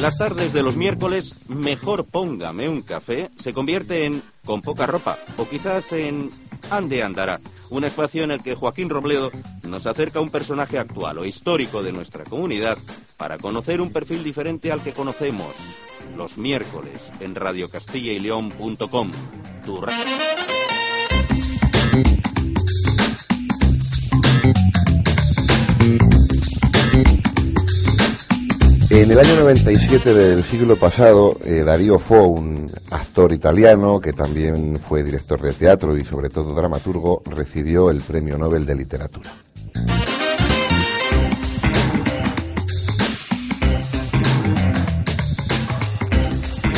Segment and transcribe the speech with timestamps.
[0.00, 5.18] Las tardes de los miércoles, mejor póngame un café, se convierte en con poca ropa
[5.36, 6.30] o quizás en
[6.70, 9.32] Ande Andará, un espacio en el que Joaquín Robledo
[9.64, 12.78] nos acerca a un personaje actual o histórico de nuestra comunidad
[13.16, 15.54] para conocer un perfil diferente al que conocemos
[16.16, 19.10] los miércoles en radiocastillailleón.com.
[19.64, 19.92] Tu ra-
[28.90, 34.78] En el año 97 del siglo pasado, eh, Darío Fo, un actor italiano que también
[34.78, 39.30] fue director de teatro y sobre todo dramaturgo, recibió el Premio Nobel de Literatura.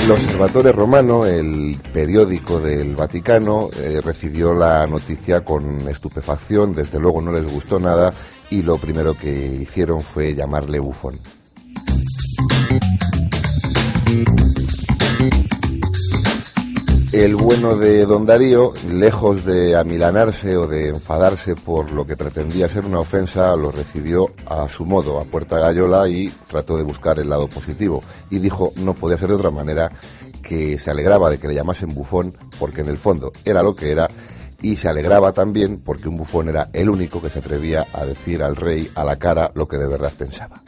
[0.03, 7.23] El Observatore Romano, el periódico del Vaticano, eh, recibió la noticia con estupefacción, desde luego
[7.23, 8.13] no les gustó nada
[8.51, 11.21] y lo primero que hicieron fue llamarle bufón.
[17.13, 22.69] El bueno de don Darío, lejos de amilanarse o de enfadarse por lo que pretendía
[22.69, 27.19] ser una ofensa, lo recibió a su modo, a puerta gallola y trató de buscar
[27.19, 28.03] el lado positivo.
[28.31, 29.91] Y dijo, no podía ser de otra manera,
[30.43, 33.91] que se alegraba de que le llamasen bufón, porque en el fondo era lo que
[33.91, 34.09] era,
[34.63, 38.43] y se alegraba también porque un bufón era el único que se atrevía a decir
[38.43, 40.63] al rey a la cara lo que de verdad pensaba.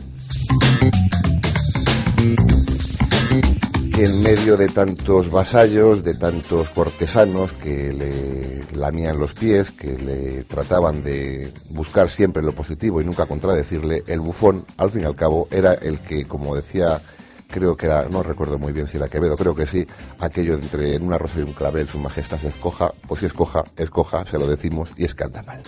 [3.98, 10.44] En medio de tantos vasallos, de tantos cortesanos que le lamían los pies, que le
[10.44, 15.16] trataban de buscar siempre lo positivo y nunca contradecirle, el bufón, al fin y al
[15.16, 17.00] cabo, era el que, como decía,
[17.48, 19.86] creo que era, no recuerdo muy bien si era Quevedo, creo que sí,
[20.18, 23.26] aquello de entre en una rosa y un clavel, su majestad se escoja, pues si
[23.26, 25.14] escoja, escoja, se lo decimos y es
[25.46, 25.62] mal.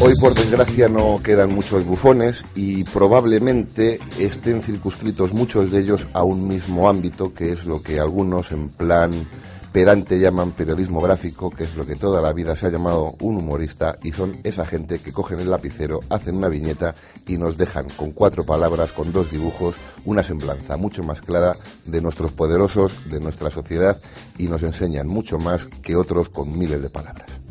[0.00, 6.22] Hoy, por desgracia, no quedan muchos bufones y probablemente estén circunscritos muchos de ellos a
[6.22, 9.10] un mismo ámbito, que es lo que algunos en plan
[9.72, 13.38] perante llaman periodismo gráfico, que es lo que toda la vida se ha llamado un
[13.38, 16.94] humorista, y son esa gente que cogen el lapicero, hacen una viñeta
[17.26, 21.56] y nos dejan con cuatro palabras, con dos dibujos, una semblanza mucho más clara
[21.86, 24.00] de nuestros poderosos, de nuestra sociedad,
[24.38, 27.47] y nos enseñan mucho más que otros con miles de palabras.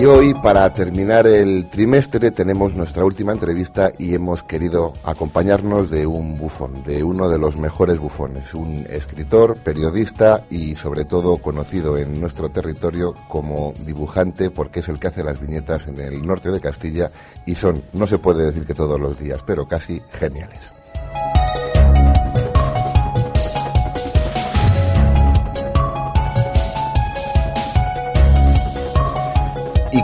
[0.00, 6.06] Y hoy, para terminar el trimestre, tenemos nuestra última entrevista y hemos querido acompañarnos de
[6.06, 11.98] un bufón, de uno de los mejores bufones, un escritor, periodista y sobre todo conocido
[11.98, 16.50] en nuestro territorio como dibujante porque es el que hace las viñetas en el norte
[16.50, 17.10] de Castilla
[17.44, 20.79] y son, no se puede decir que todos los días, pero casi geniales.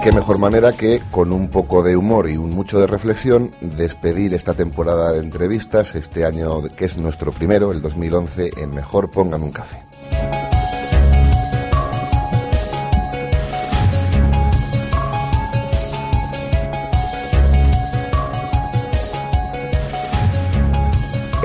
[0.06, 4.34] Qué mejor manera que, con un poco de humor y un mucho de reflexión, despedir
[4.34, 9.46] esta temporada de entrevistas, este año que es nuestro primero, el 2011, en Mejor Póngame
[9.46, 9.85] un Café.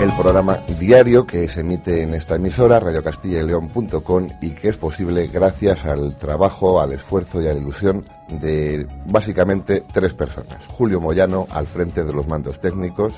[0.02, 5.86] El programa diario que se emite en esta emisora, radiocastillaeleón.com, y que es posible gracias
[5.86, 10.58] al trabajo, al esfuerzo y a la ilusión de básicamente tres personas.
[10.70, 13.14] Julio Moyano al frente de los mandos técnicos.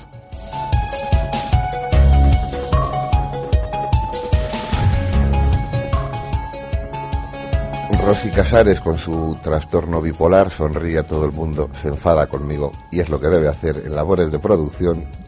[8.04, 13.00] Rosy Casares con su trastorno bipolar sonríe a todo el mundo, se enfada conmigo y
[13.00, 15.23] es lo que debe hacer en labores de producción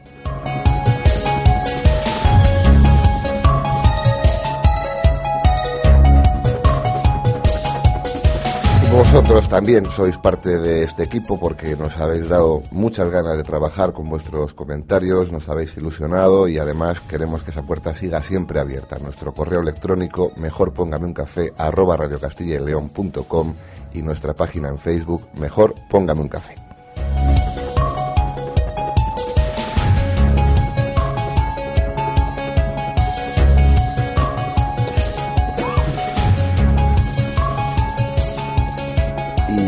[8.97, 13.93] Vosotros también sois parte de este equipo porque nos habéis dado muchas ganas de trabajar
[13.93, 18.99] con vuestros comentarios, nos habéis ilusionado y además queremos que esa puerta siga siempre abierta.
[18.99, 23.55] Nuestro correo electrónico mejor póngame un café arroba radiocastillaeleón.com
[23.93, 26.66] y nuestra página en Facebook mejor póngame un café.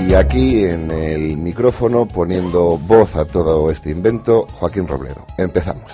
[0.09, 5.27] Y aquí en el micrófono, poniendo voz a todo este invento, Joaquín Robledo.
[5.37, 5.93] Empezamos.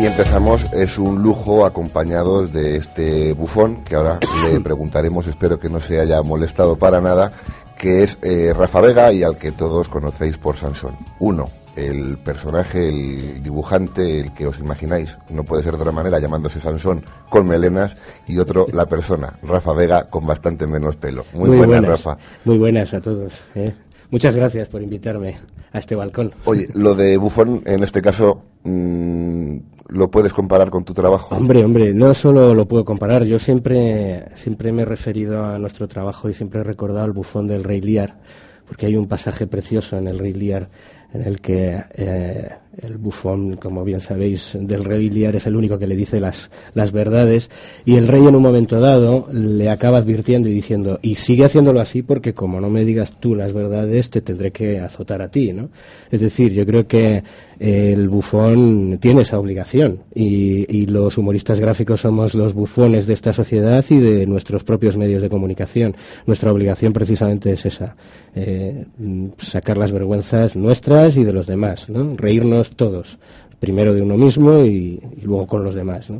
[0.00, 4.20] Y empezamos, es un lujo acompañados de este bufón, que ahora
[4.50, 7.30] le preguntaremos, espero que no se haya molestado para nada,
[7.78, 10.96] que es eh, Rafa Vega y al que todos conocéis por Sansón.
[11.18, 16.18] Uno, el personaje, el dibujante, el que os imagináis, no puede ser de otra manera
[16.18, 21.24] llamándose Sansón con melenas, y otro, la persona, Rafa Vega, con bastante menos pelo.
[21.32, 22.16] Muy, buenas, Rafa.
[22.44, 23.40] Muy buenas a todos.
[23.54, 23.74] ¿eh?
[24.10, 25.36] Muchas gracias por invitarme
[25.74, 26.32] a este balcón.
[26.44, 29.56] Oye, lo de bufón, en este caso, mm,
[29.88, 31.34] lo puedes comparar con tu trabajo.
[31.34, 33.24] Hombre, hombre, no solo lo puedo comparar.
[33.24, 37.48] Yo siempre, siempre me he referido a nuestro trabajo y siempre he recordado el bufón
[37.48, 38.20] del Rey Lear,
[38.68, 40.70] porque hay un pasaje precioso en el Rey Lear
[41.12, 42.50] en el que eh,
[42.82, 46.50] el bufón, como bien sabéis, del rey Liar es el único que le dice las,
[46.74, 47.50] las verdades
[47.84, 51.80] y el rey en un momento dado le acaba advirtiendo y diciendo, y sigue haciéndolo
[51.80, 55.52] así porque como no me digas tú las verdades, te tendré que azotar a ti,
[55.52, 55.70] ¿no?
[56.10, 57.22] Es decir, yo creo que
[57.58, 63.84] el bufón tiene esa obligación y, los humoristas gráficos somos los bufones de esta sociedad
[63.88, 65.96] y de nuestros propios medios de comunicación.
[66.26, 67.96] Nuestra obligación precisamente es esa,
[68.34, 68.84] eh,
[69.38, 72.16] sacar las vergüenzas nuestras y de los demás, ¿no?
[72.16, 73.18] Reírnos todos,
[73.58, 76.12] primero de uno mismo y, luego con los demás.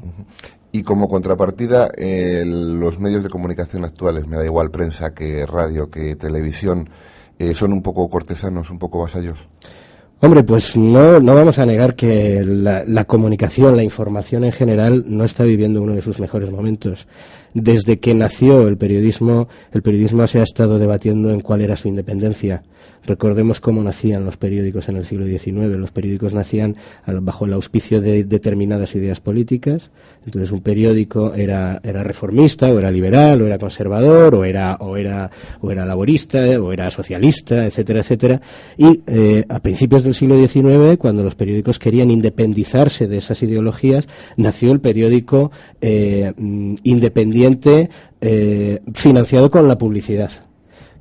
[0.72, 1.90] Y como contrapartida,
[2.44, 6.88] los medios de comunicación actuales, me da igual prensa que radio, que televisión,
[7.38, 9.38] eh, son un poco cortesanos, un poco vasallos.
[10.24, 15.04] Hombre, pues no, no vamos a negar que la, la, comunicación, la información en general,
[15.06, 17.06] no está viviendo uno de sus mejores momentos.
[17.54, 21.86] Desde que nació el periodismo, el periodismo se ha estado debatiendo en cuál era su
[21.86, 22.62] independencia.
[23.06, 25.78] Recordemos cómo nacían los periódicos en el siglo XIX.
[25.78, 26.74] Los periódicos nacían
[27.06, 29.90] bajo el auspicio de determinadas ideas políticas.
[30.24, 35.30] Entonces, un periódico era, reformista, o era liberal, o era conservador, o era, o era,
[35.60, 38.40] o era laborista, o era socialista, etcétera, etcétera.
[38.78, 44.08] Y eh, a principios del siglo XIX, cuando los periódicos querían independizarse de esas ideologías,
[44.38, 45.50] nació el periódico
[45.82, 46.76] eh, mm,
[48.20, 50.30] eh, financiado con la publicidad.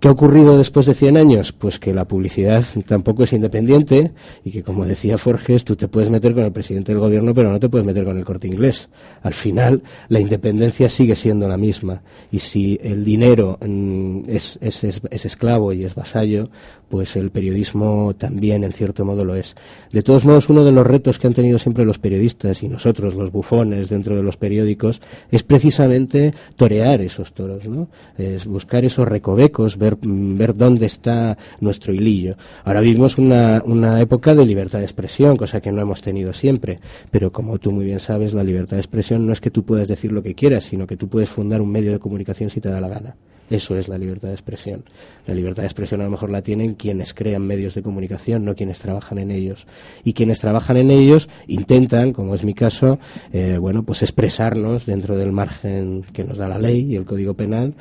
[0.03, 1.53] ¿Qué ha ocurrido después de 100 años?
[1.53, 4.11] Pues que la publicidad tampoco es independiente
[4.43, 7.49] y que, como decía Forges, tú te puedes meter con el presidente del gobierno, pero
[7.49, 8.89] no te puedes meter con el corte inglés.
[9.21, 12.01] Al final, la independencia sigue siendo la misma.
[12.33, 16.49] Y si el dinero mm, es, es, es, esclavo y es vasallo,
[16.89, 19.55] pues el periodismo también, en cierto modo, lo es.
[19.93, 23.15] De todos modos, uno de los retos que han tenido siempre los periodistas y nosotros,
[23.15, 24.99] los bufones, dentro de los periódicos,
[25.31, 27.87] es precisamente torear esos toros, ¿no?
[28.17, 32.35] Es buscar esos recovecos, ver ver, dónde está nuestro hilillo.
[32.63, 36.79] Ahora vivimos una, una época de libertad de expresión, cosa que no hemos tenido siempre,
[37.11, 39.87] pero como tú muy bien sabes, la libertad de expresión no es que tú puedas
[39.87, 42.69] decir lo que quieras, sino que tú puedes fundar un medio de comunicación si te
[42.69, 43.15] da la gana.
[43.53, 44.83] Eso es la libertad de expresión.
[45.27, 48.55] La libertad de expresión a lo mejor la tienen quienes crean medios de comunicación, no
[48.55, 49.67] quienes trabajan en ellos.
[50.03, 52.97] Y quienes trabajan en ellos intentan, como es mi caso,
[53.31, 57.35] eh, bueno, pues expresarnos dentro del margen que nos da la ley y el Código
[57.35, 57.75] Penal,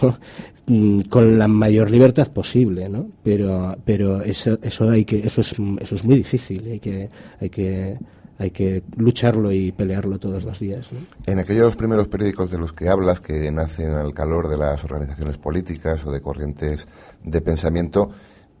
[0.66, 3.10] mm, con la mayor libertad posible, ¿no?
[3.22, 6.66] Pero, pero eso, eso hay que, eso es, eso es muy difícil.
[6.66, 7.98] Hay que, hay que
[8.40, 10.88] hay que lucharlo y pelearlo todos los días.
[11.26, 15.36] En aquellos primeros periódicos de los que hablas, que nacen al calor de las organizaciones
[15.36, 16.88] políticas o de corrientes
[17.22, 18.08] de pensamiento,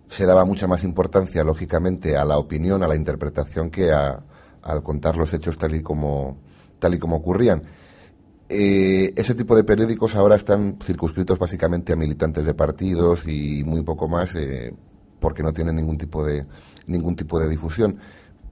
[0.06, 4.22] se daba mucha más importancia, lógicamente, a la opinión, a la interpretación, que a,
[4.60, 6.36] al contar los hechos tal y como,
[6.78, 7.62] tal y como ocurrían.
[8.50, 13.80] Eh, ese tipo de periódicos ahora están circunscritos básicamente a militantes de partidos y muy
[13.80, 14.74] poco más, eh,
[15.20, 16.44] porque no tienen ningún tipo de,
[16.86, 17.98] ningún tipo de difusión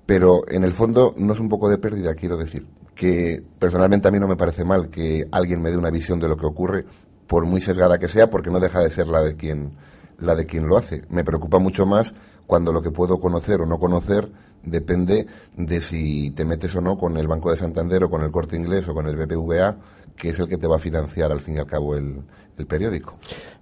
[0.09, 4.11] pero en el fondo no es un poco de pérdida, quiero decir, que personalmente a
[4.11, 6.87] mí no me parece mal que alguien me dé una visión de lo que ocurre,
[7.27, 9.73] por muy sesgada que sea, porque no deja de ser la de quien
[10.19, 11.03] la de quien lo hace.
[11.11, 12.15] Me preocupa mucho más
[12.47, 14.31] cuando lo que puedo conocer o no conocer
[14.63, 15.27] depende
[15.59, 18.57] de si te metes o no con el Banco de Santander o con el Corte
[18.57, 19.77] Inglés o con el BBVA,
[20.17, 22.23] que es el que te va a financiar al fin y al cabo el,
[22.67, 23.19] periódico.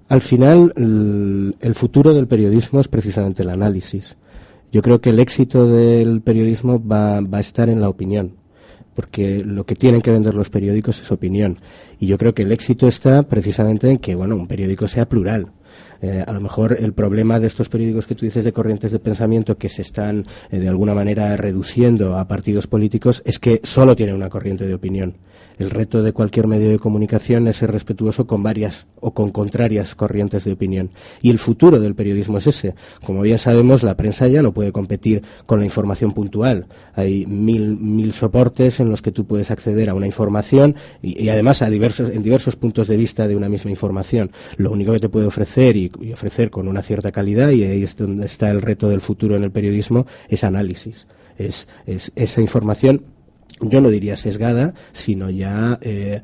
[0.08, 4.16] Al final, el futuro del periodismo es precisamente el análisis.
[4.72, 8.36] Yo creo que el éxito del periodismo va, a estar en la opinión
[8.94, 11.58] porque lo que tienen que vender los periódicos es opinión.
[12.00, 15.52] Y yo creo que el éxito está precisamente en que, bueno, un periódico sea plural.
[16.00, 18.98] Eh, a lo mejor el problema de estos periódicos que tú dices de corrientes de
[18.98, 23.94] pensamiento que se están eh, de alguna manera reduciendo a partidos políticos es que solo
[23.96, 25.16] tienen una corriente de opinión.
[25.58, 29.94] El reto de cualquier medio de comunicación es ser respetuoso con varias o con contrarias
[29.94, 30.90] corrientes de opinión.
[31.22, 32.74] Y el futuro del periodismo es ese.
[33.04, 36.66] Como bien sabemos, la prensa ya no puede competir con la información puntual.
[36.94, 41.62] Hay mil, mil soportes en los que tú puedes acceder a una información y, además
[41.62, 44.32] a diversos, en diversos puntos de vista de una misma información.
[44.56, 47.96] Lo único que te puede ofrecer y, ofrecer con una cierta calidad, y ahí es
[47.96, 51.06] donde está el reto del futuro en el periodismo, es análisis.
[51.38, 53.02] Es esa información
[53.60, 56.20] yo no diría sesgada, sino ya eh,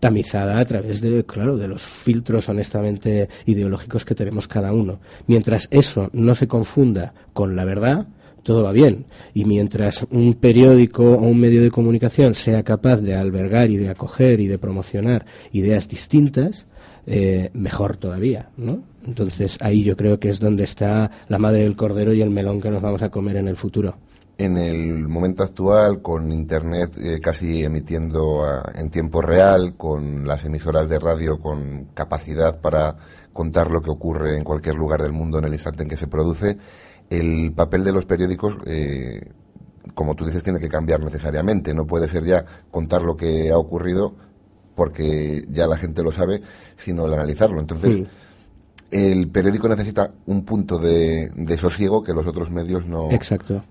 [0.00, 5.00] tamizada a través de, claro, de los filtros honestamente ideológicos que tenemos cada uno.
[5.26, 8.06] Mientras eso no se confunda con la verdad,
[8.42, 9.06] todo va bien.
[9.34, 13.90] Y mientras un periódico o un medio de comunicación sea capaz de albergar y de
[13.90, 16.66] acoger y de promocionar ideas distintas,
[17.06, 18.82] eh, mejor todavía, ¿no?
[19.06, 22.60] Entonces ahí yo creo que es donde está la madre del cordero y el melón
[22.60, 23.96] que nos vamos a comer en el futuro
[24.38, 30.88] en el momento actual, con Internet eh, casi emitiendo en tiempo real, con las emisoras
[30.88, 32.96] de radio con capacidad para
[33.32, 36.06] contar lo que ocurre en cualquier lugar del mundo en el instante en que se
[36.06, 36.56] produce,
[37.10, 39.32] el papel de los periódicos, eh,
[39.94, 41.74] como tú dices, tiene que cambiar necesariamente.
[41.74, 44.14] No puede ser ya contar lo que ha ocurrido
[44.76, 46.42] porque ya la gente lo sabe,
[46.76, 47.58] sino el analizarlo.
[47.58, 48.06] Entonces,
[48.90, 53.08] el periódico necesita un punto de, sosiego que los otros medios no,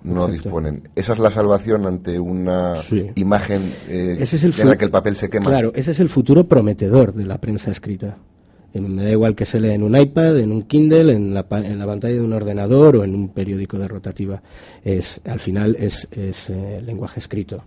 [0.04, 0.90] no disponen.
[0.96, 2.76] Esa es la salvación ante una
[3.16, 5.50] imagen eh, en la que el papel se quema.
[5.50, 8.18] Claro, ese es el futuro prometedor de la prensa escrita.
[8.74, 11.80] Me da igual que se lea en un iPad, en un Kindle, en la, en
[11.80, 14.42] la pantalla de un ordenador o en un periódico de rotativa.
[14.84, 17.64] Es, al final es, es eh, lenguaje escrito.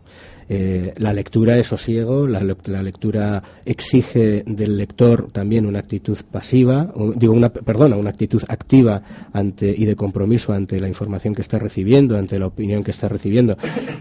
[0.52, 6.92] Eh, la lectura es sosiego, la, la, lectura exige del lector también una actitud pasiva,
[7.14, 9.00] digo, una, perdona, una actitud activa
[9.33, 13.09] ante, y de compromiso ante la información que está recibiendo, ante la opinión que está
[13.09, 13.57] recibiendo.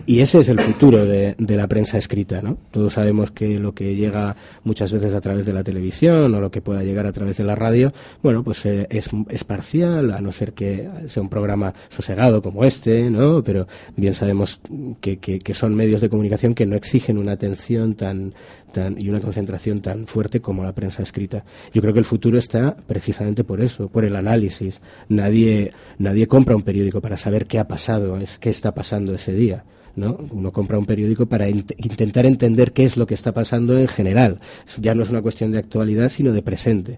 [0.07, 2.57] Y ese es el futuro de, la prensa escrita, ¿no?
[2.71, 6.49] Todos sabemos que lo que llega muchas veces a través de la televisión o lo
[6.49, 10.19] que pueda llegar a través de la radio, bueno, pues eh, es, es parcial, a
[10.19, 13.43] no ser que sea un programa sosegado como este, ¿no?
[13.43, 14.61] Pero bien sabemos
[14.99, 18.33] que, que son medios de comunicación que no exigen una atención tan,
[18.71, 21.43] tan, y una concentración tan fuerte como la prensa escrita.
[21.73, 24.81] Yo creo que el futuro está precisamente por eso, por el análisis.
[25.09, 29.33] Nadie, nadie compra un periódico para saber qué ha pasado, es qué está pasando ese
[29.33, 29.65] día.
[29.99, 30.17] ¿No?
[30.31, 34.39] Uno compra un periódico para intentar entender qué es lo que está pasando en general.
[34.79, 36.97] Ya no es una cuestión de actualidad, sino de presente.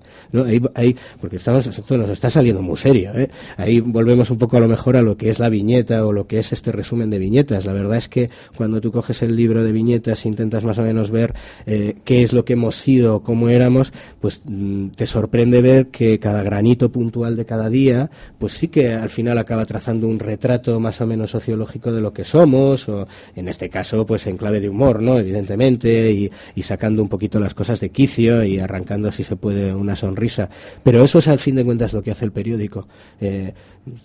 [0.75, 3.11] Ahí, porque estamos, esto nos está saliendo muy serio.
[3.15, 3.29] ¿eh?
[3.57, 6.27] Ahí volvemos un poco a lo mejor a lo que es la viñeta o lo
[6.27, 7.65] que es este resumen de viñetas.
[7.65, 10.83] La verdad es que cuando tú coges el libro de viñetas e intentas más o
[10.83, 11.33] menos ver
[11.65, 16.19] eh, qué es lo que hemos sido, cómo éramos, pues mm, te sorprende ver que
[16.19, 20.79] cada granito puntual de cada día, pues sí que al final acaba trazando un retrato
[20.79, 22.87] más o menos sociológico de lo que somos
[23.35, 25.17] en este caso, pues en clave de humor, ¿no?
[25.17, 26.31] Evidentemente, y,
[26.61, 30.49] sacando un poquito las cosas de quicio y arrancando, si se puede, una sonrisa.
[30.83, 32.87] Pero eso es al fin de cuentas lo que hace el periódico.
[33.19, 33.53] Eh,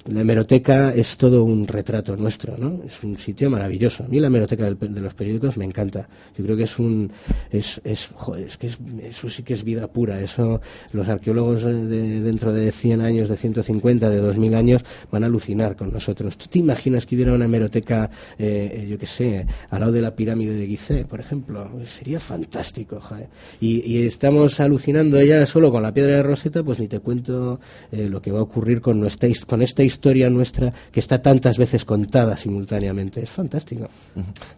[0.07, 2.83] la hemeroteca es todo un retrato nuestro, ¿no?
[2.85, 4.05] Es un sitio maravilloso.
[4.05, 6.09] A mí la hemeroteca de los periódicos me encanta.
[6.37, 7.11] Yo creo que es un,
[7.51, 8.69] es, es, joder, es que
[9.03, 10.21] eso sí que es vida pura.
[10.21, 10.61] Eso,
[10.93, 15.77] los arqueólogos de, dentro de 100 años, de 150, de 2000 años van a alucinar
[15.77, 16.39] con nosotros.
[16.39, 20.15] ¿Tú te imaginas que hubiera una hemeroteca, eh, yo qué sé, al lado de la
[20.15, 21.71] pirámide de Gizeh, por ejemplo?
[21.85, 23.29] Sería fantástico, joder.
[23.61, 27.61] Y, estamos alucinando ya solo con la piedra de Rosetta, pues ni te cuento
[27.93, 31.59] eh, lo que va a ocurrir con nuestra con esta historia nuestra que está tantas
[31.59, 33.23] veces contada simultáneamente.
[33.23, 33.89] Es fantástico.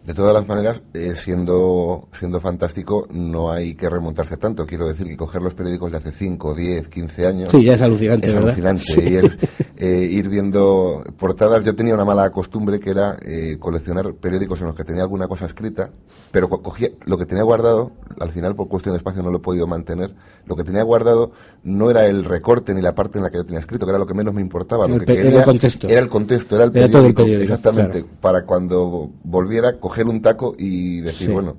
[0.05, 4.65] De todas las maneras, eh, siendo, siendo fantástico, no hay que remontarse tanto.
[4.65, 7.49] Quiero decir que coger los periódicos de hace 5, 10, 15 años.
[7.51, 8.29] Sí, ya es alucinante.
[8.29, 9.37] Es alucinante.
[9.81, 11.63] Eh, ir viendo portadas.
[11.63, 15.29] Yo tenía una mala costumbre que era eh, coleccionar periódicos en los que tenía alguna
[15.29, 15.89] cosa escrita,
[16.31, 19.41] pero cogía lo que tenía guardado, al final por cuestión de espacio no lo he
[19.41, 20.13] podido mantener,
[20.45, 21.31] lo que tenía guardado
[21.63, 23.99] no era el recorte ni la parte en la que yo tenía escrito, que era
[23.99, 24.87] lo que menos me importaba.
[24.87, 25.87] Lo que era el contexto.
[25.87, 27.23] Era el contexto, era el periódico.
[27.23, 28.05] exactamente.
[28.21, 31.55] Para cuando volviera, coger un taco y decir, bueno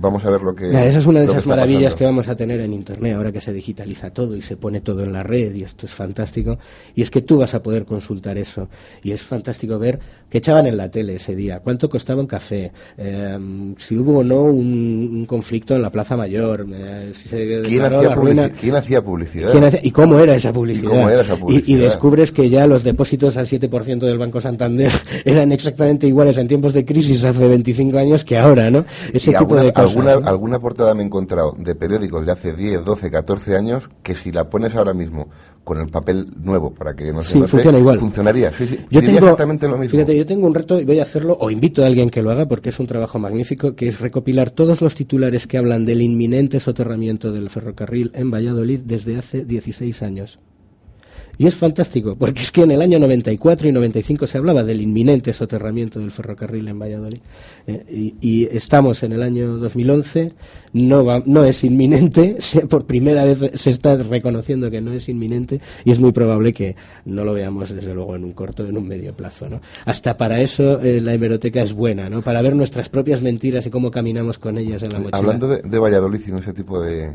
[0.00, 0.68] vamos a ver lo que.
[0.68, 3.52] esa es una de esas maravillas que vamos a tener en Internet ahora que se
[3.52, 6.58] digitaliza todo y se pone todo en la red y esto es fantástico.
[6.94, 8.68] Y es que tú vas a poder consultar eso.
[9.02, 12.72] Y es fantástico ver qué echaban en la tele ese día, cuánto costaba un café,
[12.96, 17.82] em, si hubo o no un, conflicto en la Plaza Mayor, eh, si se ¿Quién,
[17.82, 18.14] hacía
[18.60, 19.52] ¿Quién, hacía publicidad?
[19.82, 21.24] ¿Y cómo era esa publicidad?
[21.48, 24.92] Y, descubres que ya los depósitos al 7% del Banco Santander
[25.24, 28.84] eran exactamente iguales en tiempos de crisis hace 25 años que ahora, ¿no?
[29.12, 32.84] Ese tipo de cosas alguna, alguna portada me he encontrado de periódicos de hace 10,
[32.84, 35.28] 12, 14 años que si la pones ahora mismo
[35.64, 37.98] con el papel nuevo para que no se sí, funciona igual.
[37.98, 38.52] funcionaría.
[38.52, 38.78] Sí, sí.
[38.90, 39.90] Yo tengo, exactamente lo mismo.
[39.90, 42.30] Fíjate, yo tengo un reto y voy a hacerlo, o invito a alguien que lo
[42.30, 46.02] haga porque es un trabajo magnífico, que es recopilar todos los titulares que hablan del
[46.02, 50.38] inminente soterramiento del ferrocarril en Valladolid desde hace 16 años.
[51.36, 54.80] Y es fantástico, porque es que en el año 94 y 95 se hablaba del
[54.80, 57.18] inminente soterramiento del ferrocarril en Valladolid.
[57.66, 60.32] Eh, y, estamos en el año 2011,
[60.74, 62.36] no, va, no es inminente,
[62.68, 66.76] por primera vez se está reconociendo que no es inminente y es muy probable que
[67.04, 69.48] no lo veamos desde luego en un corto, en un medio plazo.
[69.48, 69.60] ¿no?
[69.84, 72.22] Hasta para eso eh, la hemeroteca es buena, ¿no?
[72.22, 75.18] para ver nuestras propias mentiras y cómo caminamos con ellas en la mochila.
[75.18, 77.12] Hablando de, de Valladolid y en ese tipo de,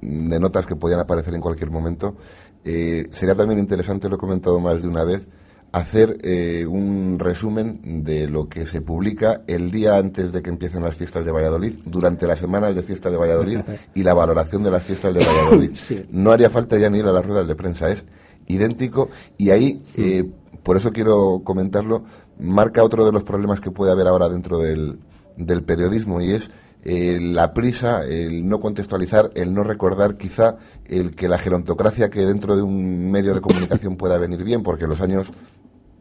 [0.00, 2.16] de notas que podían aparecer en cualquier momento,
[2.64, 5.26] eh, sería también interesante, lo he comentado más de una vez,
[5.72, 10.82] hacer eh, un resumen de lo que se publica el día antes de que empiecen
[10.82, 13.60] las fiestas de Valladolid, durante las semanas de fiesta de Valladolid
[13.94, 15.70] y la valoración de las fiestas de Valladolid.
[16.10, 18.04] No haría falta ya ni ir a las ruedas de prensa, es
[18.46, 19.10] idéntico.
[19.38, 20.28] Y ahí, eh,
[20.62, 22.04] por eso quiero comentarlo,
[22.38, 24.98] marca otro de los problemas que puede haber ahora dentro del,
[25.36, 26.50] del periodismo y es
[26.84, 30.56] la prisa, el no contextualizar, el no recordar, quizá
[30.86, 34.86] el que la gerontocracia que dentro de un medio de comunicación pueda venir bien, porque
[34.86, 35.30] los años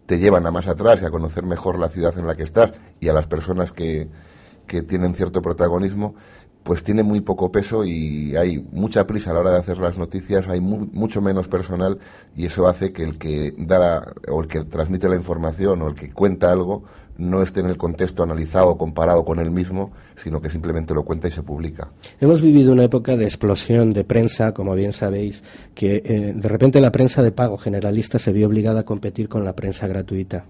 [0.06, 2.74] te llevan a más atrás y a conocer mejor la ciudad en la que estás
[3.00, 4.08] y a las personas que,
[4.66, 6.16] que tienen cierto protagonismo,
[6.64, 9.98] pues tiene muy poco peso y hay mucha prisa a la hora de hacer las
[9.98, 12.00] noticias, hay mucho menos personal
[12.36, 15.96] y eso hace que el que da o el que transmite la información o el
[15.96, 16.84] que cuenta algo
[17.20, 21.28] no esté en el contexto analizado, comparado con él mismo, sino que simplemente lo cuenta
[21.28, 21.90] y se publica.
[22.20, 25.44] Hemos vivido una época de explosión de prensa, como bien sabéis,
[25.76, 29.44] que eh, de repente la prensa de pago generalista se vio obligada a competir con
[29.44, 30.46] la prensa gratuita.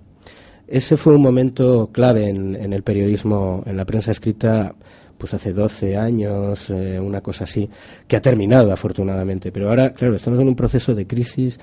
[0.68, 4.76] Ese fue un momento clave en, el periodismo, en la prensa escrita,
[5.18, 7.68] pues hace 12 años, eh, una cosa así,
[8.08, 9.52] que ha terminado afortunadamente.
[9.52, 11.60] Pero ahora, claro, estamos en un proceso de crisis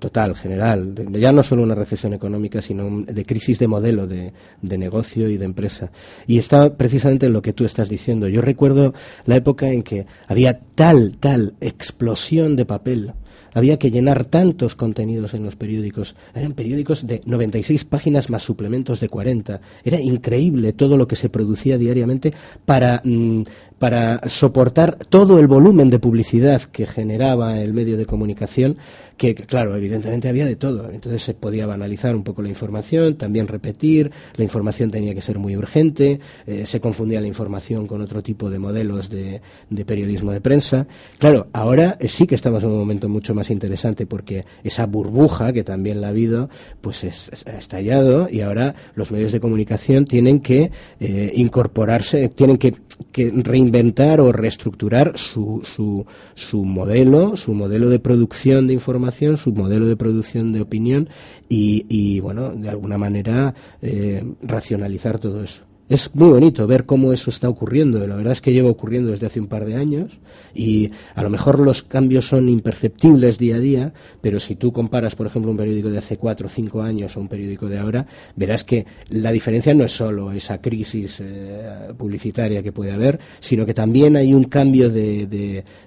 [0.00, 4.78] total, general, ya no solo una recesión económica, sino de crisis de modelo de, de,
[4.78, 5.92] negocio y de empresa.
[6.26, 8.26] Y está precisamente en lo que tú estás diciendo.
[8.26, 8.94] Yo recuerdo
[9.26, 13.12] la época en que había tal, tal explosión de papel
[13.54, 16.14] había que llenar tantos contenidos en los periódicos.
[16.34, 19.60] Eran periódicos de 96 páginas más suplementos de 40.
[19.84, 22.32] Era increíble todo lo que se producía diariamente
[22.64, 23.42] para, mm,
[23.78, 28.76] para soportar todo el volumen de publicidad que generaba el medio de comunicación,
[29.16, 30.90] que claro, evidentemente había de todo.
[30.90, 35.38] Entonces se podía banalizar un poco la información, también repetir, la información tenía que ser
[35.38, 40.32] muy urgente, eh, se confundía la información con otro tipo de modelos de, de periodismo
[40.32, 40.86] de prensa.
[41.18, 45.54] Claro, ahora sí que estamos en un momento mucho más más interesante porque esa burbuja
[45.54, 46.50] que también la ha habido,
[46.82, 52.58] pues es, ha estallado y ahora los medios de comunicación tienen que eh, incorporarse, tienen
[52.58, 52.74] que,
[53.14, 59.86] reinventar o reestructurar su, su, su modelo, su modelo de producción de información, su modelo
[59.86, 61.08] de producción de opinión
[61.48, 67.30] y, bueno, de alguna manera eh, racionalizar todo eso es muy bonito ver cómo eso
[67.30, 68.06] está ocurriendo.
[68.06, 70.20] La verdad es que lleva ocurriendo desde hace un par de años
[70.54, 75.16] y a lo mejor los cambios son imperceptibles día a día, pero si tú comparas,
[75.16, 78.06] por ejemplo, un periódico de hace cuatro o cinco años o un periódico de ahora,
[78.36, 83.66] verás que la diferencia no es solo esa crisis eh, publicitaria que puede haber, sino
[83.66, 85.26] que también hay un cambio de,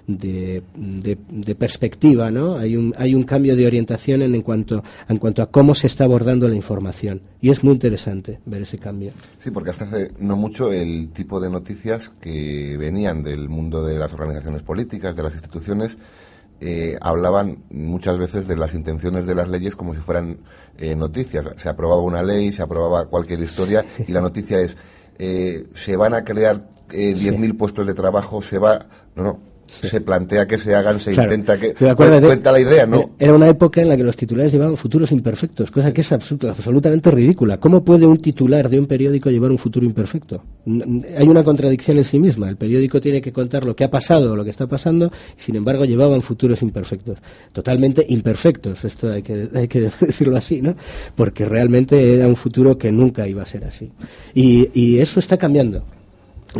[0.06, 2.58] de, perspectiva, ¿no?
[2.58, 5.86] Hay un, hay un cambio de orientación en, en, cuanto, en cuanto a cómo se
[5.86, 7.22] está abordando la información.
[7.40, 9.12] Y es muy interesante ver ese cambio.
[9.38, 14.12] Sí, porque hasta no mucho el tipo de noticias que venían del mundo de las
[14.12, 15.96] organizaciones políticas, de las instituciones,
[16.60, 20.38] eh, hablaban muchas veces de las intenciones de las leyes como si fueran
[20.78, 21.46] eh, noticias.
[21.56, 24.76] Se aprobaba una ley, se aprobaba cualquier historia y la noticia es
[25.18, 28.86] eh, se van a crear eh, 10.000 puestos de trabajo, se va...
[29.14, 31.74] No, no, se plantea que se hagan, se intenta que...
[31.74, 33.10] cuenta la idea, ¿no?
[33.18, 37.10] Era una época en la que los titulares llevaban futuros imperfectos, cosa que es absolutamente
[37.10, 37.58] ridícula.
[37.58, 40.42] ¿Cómo puede un titular de un periódico llevar un futuro imperfecto?
[41.16, 42.48] Hay una contradicción en sí misma.
[42.48, 45.40] El periódico tiene que contar lo que ha pasado o lo que está pasando, y
[45.40, 47.18] sin embargo llevaban futuros imperfectos.
[47.52, 50.74] Totalmente imperfectos, esto hay que, hay que decirlo así, ¿no?
[51.14, 53.90] Porque realmente era un futuro que nunca iba a ser así.
[54.34, 55.84] y, y eso está cambiando.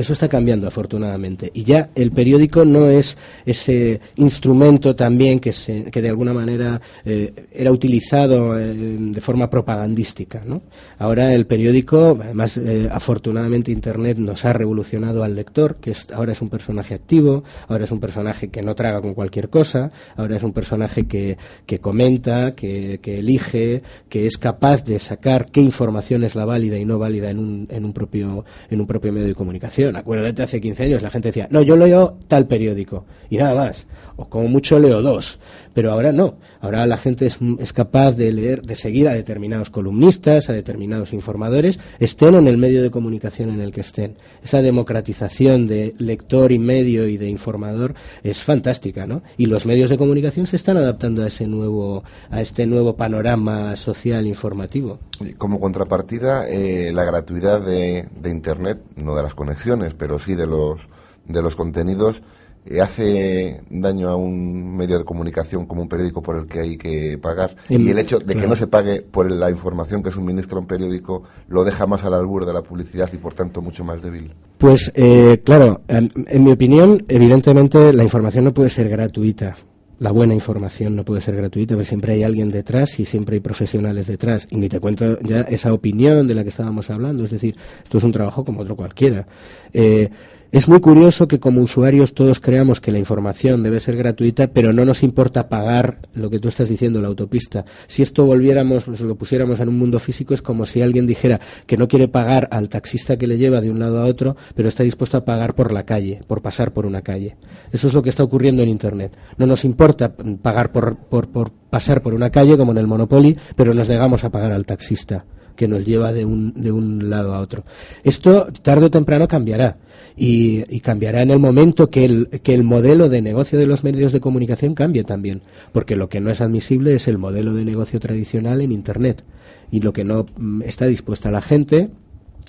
[0.03, 1.51] Eso está cambiando, afortunadamente.
[1.55, 6.81] Y ya el periódico no es ese instrumento también que, se, que de alguna manera
[7.05, 10.43] eh, era utilizado eh, de forma propagandística.
[10.45, 10.63] ¿no?
[10.99, 16.43] Ahora el periódico, además, eh, afortunadamente Internet nos ha revolucionado al lector, que ahora es
[16.43, 20.43] un personaje activo, ahora es un personaje que no traga con cualquier cosa, ahora es
[20.43, 26.25] un personaje que, que comenta, que, que elige, que es capaz de sacar qué información
[26.25, 29.29] es la válida y no válida en un, en un, propio, en un propio medio
[29.29, 29.97] de comunicación comunicación.
[29.97, 33.87] Acuérdate, hace 15 años la gente decía, no, yo leo tal periódico y nada más,
[34.17, 35.39] o como mucho leo dos.
[35.75, 36.37] Pero ahora no.
[36.61, 41.13] Ahora la gente es, es, capaz de leer, de seguir a determinados columnistas, a determinados
[41.13, 44.17] informadores, estén en el medio de comunicación en el que estén.
[44.43, 49.23] Esa democratización de lector y medio y de informador es fantástica, ¿no?
[49.37, 53.77] Y los medios de comunicación se están adaptando a ese nuevo, a este nuevo panorama
[53.77, 55.01] social informativo.
[55.39, 60.47] Como contrapartida, eh, la gratuidad de, de Internet, no de las conexiones, pero sí de
[60.47, 60.81] los
[61.27, 62.23] de los contenidos
[62.67, 66.77] eh, hace daño a un medio de comunicación como un periódico por el que hay
[66.79, 70.59] que pagar y el hecho de que no se pague por la información que suministra
[70.59, 74.01] un periódico lo deja más al albur de la publicidad y por tanto mucho más
[74.01, 74.33] débil.
[74.57, 79.57] Pues eh, claro, en, en mi opinión, evidentemente la información no puede ser gratuita
[80.01, 83.41] la buena información no puede ser gratuita, porque siempre hay alguien detrás y siempre hay
[83.41, 84.47] profesionales detrás.
[84.51, 87.25] Y ni te cuento ya esa opinión de la que estábamos hablando.
[87.25, 89.27] Es decir, esto es un trabajo como otro cualquiera.
[89.73, 90.11] Eh,
[90.55, 94.73] es muy curioso que como usuarios todos creamos que la información debe ser gratuita, pero
[94.73, 97.65] no nos importa pagar lo que tú estás diciendo, la autopista.
[97.89, 101.41] Si esto volviéramos, nos lo pusiéramos en un mundo físico, es como si alguien dijera
[101.67, 104.69] que no quiere pagar al taxista que le lleva de un lado a otro, pero
[104.69, 107.35] está dispuesto a pagar por la calle, por pasar por una calle.
[107.73, 109.17] Eso es lo que está ocurriendo en Internet.
[109.37, 113.37] No nos importa pagar por, por, por pasar por una calle como en el Monopoly,
[113.57, 115.25] pero nos negamos a pagar al taxista
[115.57, 117.65] que nos lleva de un, de un lado a otro.
[118.03, 119.77] Esto tarde o temprano cambiará
[120.17, 123.85] y, y, cambiará en el momento que el, que el modelo de negocio de los
[123.85, 127.65] medios de comunicación cambie también, porque lo que no es admisible es el modelo de
[127.65, 129.25] negocio tradicional en Internet
[129.71, 131.91] y lo que no mm, está dispuesta la gente,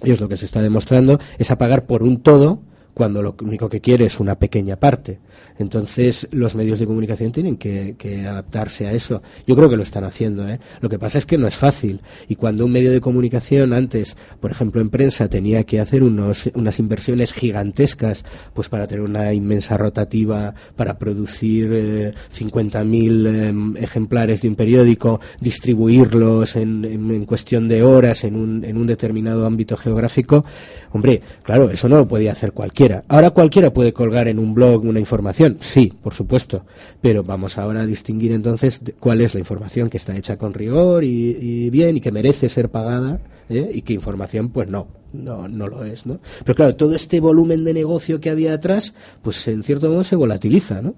[0.04, 2.60] y es lo que se está demostrando, es a pagar por un todo
[2.94, 5.20] cuando lo único que quiere es una pequeña parte.
[5.58, 7.96] Entonces, los medios de comunicación tienen que,
[8.28, 9.22] adaptarse a eso.
[9.48, 10.48] Yo creo que lo están haciendo.
[10.48, 10.60] ¿eh?
[10.82, 12.02] Lo que pasa es que no es fácil.
[12.28, 16.50] Y cuando un medio de comunicación antes, por ejemplo, en prensa, tenía que hacer unos,
[16.54, 24.42] unas inversiones gigantescas pues para tener una inmensa rotativa, para producir eh, 50.000 eh, ejemplares
[24.42, 29.46] de un periódico, distribuirlos en, en, en cuestión de horas en un, en un determinado
[29.46, 30.46] ámbito geográfico,
[30.92, 34.84] hombre, claro, eso no lo podía hacer cualquiera Ahora cualquiera puede colgar en un blog
[34.86, 36.66] una información, sí, por supuesto,
[37.02, 41.04] pero vamos ahora a distinguir entonces cuál es la información que está hecha con rigor
[41.04, 43.70] y, y bien y que merece ser pagada ¿eh?
[43.74, 46.20] y qué información pues no, no, no lo es, ¿no?
[46.44, 50.16] Pero claro, todo este volumen de negocio que había atrás, pues en cierto modo se
[50.16, 50.94] volatiliza, ¿no?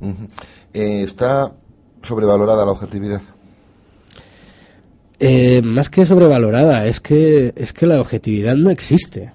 [0.00, 0.28] Uh -huh.
[0.74, 1.52] eh, ¿Está
[2.02, 3.20] sobrevalorada la objetividad?
[5.20, 9.32] Eh, más que sobrevalorada, es que, es que la objetividad no existe.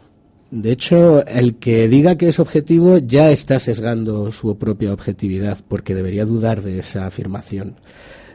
[0.49, 5.93] De hecho, el que diga que es objetivo ya está sesgando su propia objetividad, porque
[5.93, 7.75] debería dudar de esa afirmación.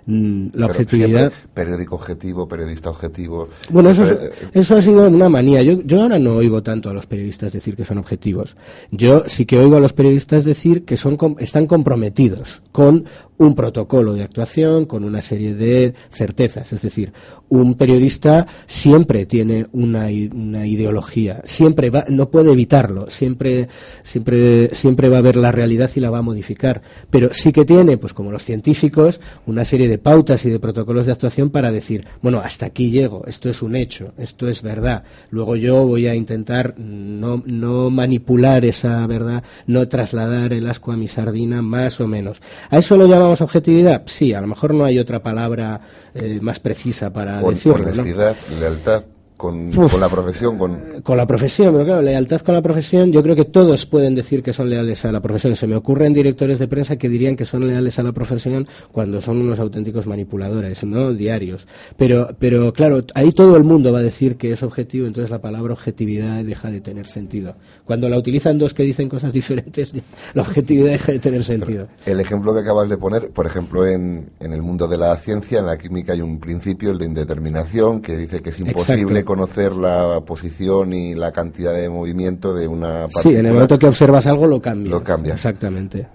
[0.07, 1.33] Mm, la Pero objetividad.
[1.55, 3.49] Periódico objetivo, periodista objetivo.
[3.71, 4.19] Bueno, eso, es,
[4.53, 5.63] eso ha sido una manía.
[5.63, 8.57] Yo, yo ahora no oigo tanto a los periodistas decir que son objetivos.
[8.91, 13.05] Yo sí que oigo a los periodistas decir que son, están comprometidos con
[13.43, 16.73] un protocolo de actuación, con una serie de certezas.
[16.73, 17.13] Es decir,
[17.49, 23.69] un periodista siempre tiene una, una ideología, siempre va, no puede evitarlo, siempre,
[24.03, 26.83] siempre, siempre va a ver la realidad y la va a modificar.
[27.11, 31.07] Pero sí que tiene, pues como los científicos, una serie de pautas y de protocolos
[31.07, 35.05] de actuación para decir, bueno, hasta aquí llego, esto es un hecho, esto es verdad.
[35.31, 40.97] Luego yo voy a intentar no, no manipular esa verdad, no trasladar el asco a
[40.97, 42.41] mi sardina, más o menos.
[42.71, 44.03] A eso lo llamamos objetividad?
[44.07, 45.81] Sí, a lo mejor no hay otra palabra
[46.15, 47.83] eh, más precisa para decirlo.
[47.83, 48.61] Honestidad, ¿no?
[48.61, 49.05] lealtad.
[49.43, 51.03] Con, con, la profesión, con...
[51.03, 54.41] con la profesión, pero claro, lealtad con la profesión, yo creo que todos pueden decir
[54.41, 55.57] que son leales a la profesión.
[55.57, 59.21] Se me ocurren directores de prensa que dirían que son leales a la profesión cuando
[59.21, 61.13] son unos auténticos manipuladores, ¿no?
[61.13, 61.67] Diarios.
[61.97, 65.41] Pero, pero claro, ahí todo el mundo va a decir que es objetivo, entonces la
[65.41, 67.57] palabra objetividad deja de tener sentido.
[67.85, 69.93] Cuando la utilizan dos que dicen cosas diferentes,
[70.35, 71.89] la objetividad deja de tener sentido.
[72.07, 75.59] El ejemplo que acabas de poner, por ejemplo, en, en el mundo de la ciencia,
[75.59, 79.32] en la química hay un principio, el de indeterminación, que dice que es imposible Exacto
[79.33, 83.23] conocer la posición y la cantidad de movimiento de una partícula.
[83.23, 84.91] Sí, en el momento que observas algo lo cambias.
[84.91, 85.33] Lo cambia.
[85.33, 86.07] Exactamente.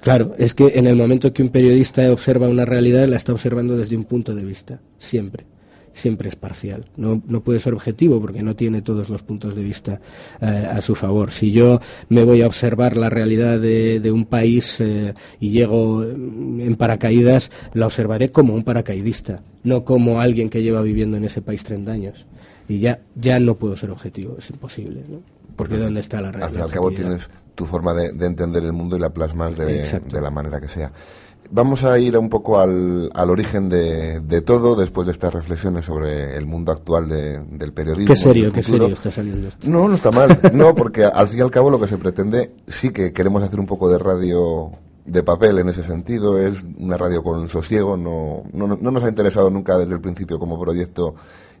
[0.00, 3.76] Claro, es que en el momento que un periodista observa una realidad, la está observando
[3.76, 5.46] desde un punto de vista, siempre.
[5.92, 6.86] Siempre es parcial.
[6.96, 10.00] No, no puede ser objetivo porque no tiene todos los puntos de vista
[10.40, 11.32] eh, a su favor.
[11.32, 16.04] Si yo me voy a observar la realidad de, de un país eh, y llego
[16.04, 21.42] en paracaídas, la observaré como un paracaidista, no como alguien que lleva viviendo en ese
[21.42, 22.26] país 30 años
[22.68, 25.22] y ya, ya no puedo ser objetivo, es imposible, ¿no?
[25.56, 26.44] Porque ¿dónde está la realidad?
[26.44, 29.10] Al fin y al cabo tienes tu forma de, de, entender el mundo y la
[29.10, 30.90] plasmas de, de, la manera que sea.
[31.50, 35.84] Vamos a ir un poco al, al origen de, de, todo después de estas reflexiones
[35.84, 38.08] sobre el mundo actual de, del periodismo.
[38.08, 39.68] Qué serio, qué serio está saliendo esto.
[39.68, 40.40] No, no está mal.
[40.52, 43.60] No, porque al fin y al cabo lo que se pretende, sí que queremos hacer
[43.60, 44.72] un poco de radio
[45.04, 49.08] de papel en ese sentido, es una radio con sosiego, no, no, no nos ha
[49.08, 51.14] interesado nunca desde el principio como proyecto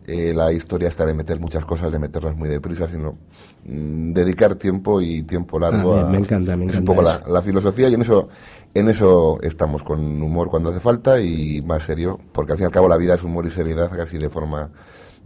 [0.06, 3.16] eh, la historia está de meter muchas cosas, de meterlas muy deprisa, sino
[3.64, 6.10] mm, dedicar tiempo y tiempo largo ah, a...
[6.10, 6.72] Me encanta, me encanta.
[6.74, 8.28] Es un poco la, la, filosofía y en eso,
[8.74, 12.66] en eso estamos, con humor cuando hace falta y más serio, porque al fin y
[12.66, 14.70] al cabo la vida es humor y seriedad casi de forma,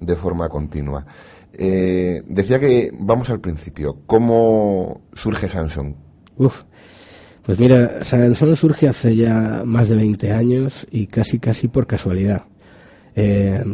[0.01, 1.05] de forma continua.
[1.53, 3.99] Eh, decía que vamos al principio.
[4.07, 5.97] ¿Cómo surge Sansón?
[6.37, 6.62] Uf,
[7.43, 12.45] pues mira, Sansón surge hace ya más de 20 años y casi, casi por casualidad.
[13.17, 13.64] Eh,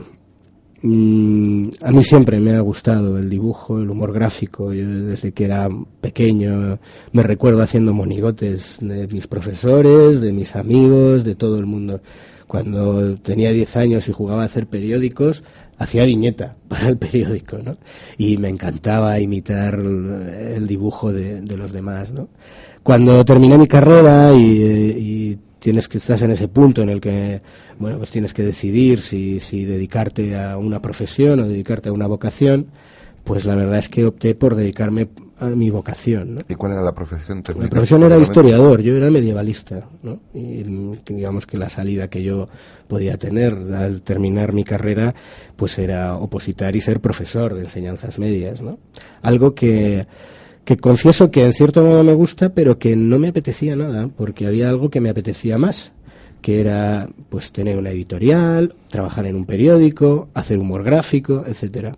[0.85, 4.73] mm, a mí siempre me ha gustado el dibujo, el humor gráfico.
[4.73, 5.68] Yo desde que era
[6.01, 6.79] pequeño
[7.12, 12.01] me recuerdo haciendo monigotes de mis profesores, de mis amigos, de todo el mundo.
[12.47, 15.42] Cuando tenía 10 años y jugaba a hacer periódicos,
[15.79, 17.73] hacía viñeta para el periódico, ¿no?
[18.18, 22.29] Y me encantaba imitar el dibujo de, los demás, ¿no?
[22.83, 27.40] Cuando terminé mi carrera y, y tienes que estás en ese punto en el que
[27.79, 32.07] bueno pues tienes que decidir si, si dedicarte a una profesión o dedicarte a una
[32.07, 32.66] vocación
[33.24, 36.35] pues la verdad es que opté por dedicarme a mi vocación.
[36.35, 36.40] ¿no?
[36.46, 37.42] ¿Y cuál era la profesión?
[37.59, 39.88] La profesión era historiador, yo era medievalista.
[40.03, 40.20] ¿no?
[40.35, 40.62] Y
[41.07, 42.50] digamos que la salida que yo
[42.87, 45.14] podía tener al terminar mi carrera
[45.57, 48.61] pues era opositar y ser profesor de enseñanzas medias.
[48.61, 48.79] ¿no?
[49.22, 50.07] Algo que
[50.64, 54.46] que confieso que en cierto modo me gusta, pero que no me apetecía nada, porque
[54.46, 55.92] había algo que me apetecía más,
[56.40, 61.96] que era pues tener una editorial, trabajar en un periódico, hacer humor gráfico, etcétera.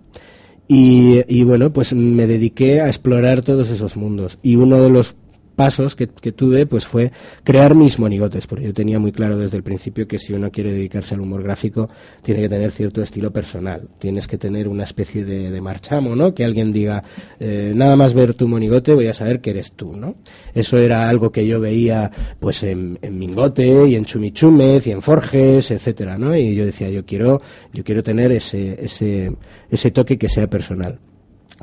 [0.68, 4.38] Y, y bueno, pues me dediqué a explorar todos esos mundos.
[4.42, 5.14] Y uno de los
[5.56, 7.10] pasos que, que, tuve pues fue
[7.42, 10.72] crear mis monigotes, porque yo tenía muy claro desde el principio que si uno quiere
[10.72, 11.88] dedicarse al humor gráfico
[12.22, 16.34] tiene que tener cierto estilo personal, tienes que tener una especie de, de marchamo, ¿no?
[16.34, 17.02] Que alguien diga,
[17.40, 20.16] eh, nada más ver tu monigote voy a saber que eres tú, ¿no?
[20.54, 25.02] Eso era algo que yo veía pues en, en Mingote y en Chumichúmez y en
[25.02, 26.36] Forges, etcétera, ¿no?
[26.36, 27.40] Y yo decía, yo quiero,
[27.72, 29.34] yo quiero tener ese, ese,
[29.70, 30.98] ese toque que sea personal.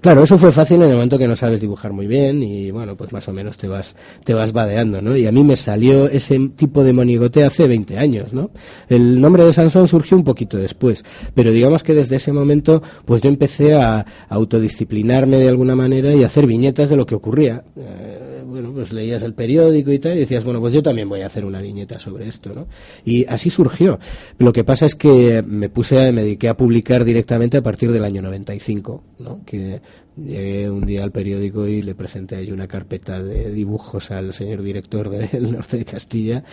[0.02, 2.98] Claro, eso fue fácil en el momento que no sabes dibujar muy bien y bueno,
[2.98, 5.16] pues más o menos te vas, te vas vadeando, ¿no?
[5.16, 8.50] Y a mí me salió ese tipo de monigote hace 20 años, ¿no?
[8.90, 13.22] El nombre de Sansón surgió un poquito después, pero digamos que desde ese momento pues
[13.22, 17.64] yo empecé a, autodisciplinarme de alguna manera y a hacer viñetas de lo que ocurría.
[17.76, 21.22] Eh, bueno, pues leías el periódico y tal y decías, bueno, pues yo también voy
[21.22, 22.68] a hacer una viñeta sobre esto, ¿no?
[23.04, 24.00] Y así surgió.
[24.38, 28.06] Lo que pasa es que me puse, me dediqué a publicar directamente a partir del
[28.06, 29.40] año 95, ¿no?
[29.44, 29.82] Que
[30.18, 34.62] llegué un día al periódico y le presenté ahí una carpeta de dibujos al señor
[34.62, 36.44] director del norte de Castilla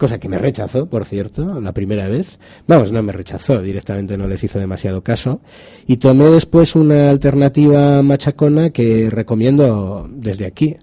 [0.00, 2.38] cosa que me rechazó, por cierto, la primera vez.
[2.66, 5.42] Vamos, no me rechazó, directamente no les hizo demasiado caso.
[5.86, 10.78] Y tomé después una alternativa machacona que recomiendo desde aquí,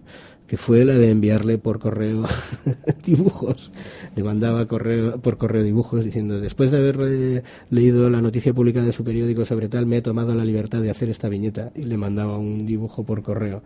[0.48, 2.24] que fue la de enviarle por correo
[3.06, 3.72] dibujos.
[4.16, 8.94] Le mandaba correo, por correo dibujos diciendo, después de haber leído la noticia publicada en
[8.94, 11.72] su periódico sobre tal, me he tomado la libertad de hacer esta viñeta.
[11.76, 13.62] Y le mandaba un dibujo por correo.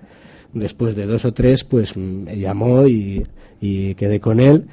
[0.54, 3.24] Después de dos o tres, pues me llamó y,
[3.62, 4.66] y quedé con él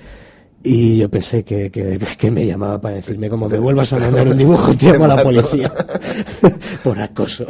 [0.63, 4.27] y yo pensé que, que, que, me llamaba para decirme, como me vuelvas a mandar
[4.27, 5.73] un dibujo, te llamo a la policía
[6.83, 7.47] por acoso.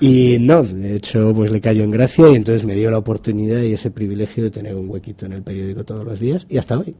[0.00, 3.60] Y no, de hecho, pues le cayó en gracia y entonces me dio la oportunidad
[3.60, 6.78] y ese privilegio de tener un huequito en el periódico todos los días y hasta
[6.78, 6.94] hoy.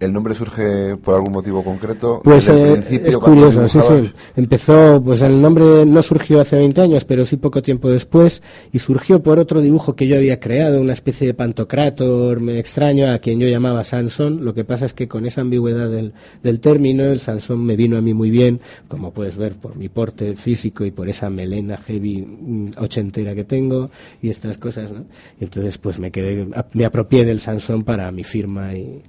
[0.00, 2.22] ¿El nombre surge por algún motivo concreto?
[2.24, 4.12] Pues eh, es curioso, sí, sí.
[4.34, 8.78] Empezó, pues el nombre no surgió hace 20 años, pero sí poco tiempo después, y
[8.78, 13.18] surgió por otro dibujo que yo había creado, una especie de pantocrator me extraño, a
[13.18, 14.44] quien yo llamaba Sansón.
[14.44, 17.98] Lo que pasa es que con esa ambigüedad del, del término, el Sansón me vino
[17.98, 21.76] a mí muy bien, como puedes ver por mi porte físico y por esa melena
[21.76, 23.90] heavy mm, ochentera que tengo
[24.22, 25.04] y estas cosas, ¿no?
[25.38, 29.02] Y entonces, pues me quedé, me apropié del Sansón para mi firma y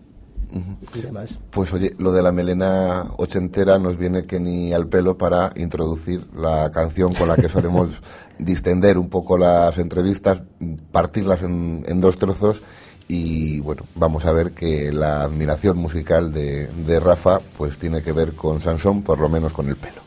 [1.51, 6.25] pues oye, lo de la melena ochentera nos viene que ni al pelo para introducir
[6.35, 7.89] la canción con la que solemos
[8.39, 10.43] distender un poco las entrevistas,
[10.91, 12.61] partirlas en, en, dos trozos
[13.07, 18.11] y bueno, vamos a ver que la admiración musical de, de Rafa pues tiene que
[18.11, 20.01] ver con Sansón, por lo menos con el pelo.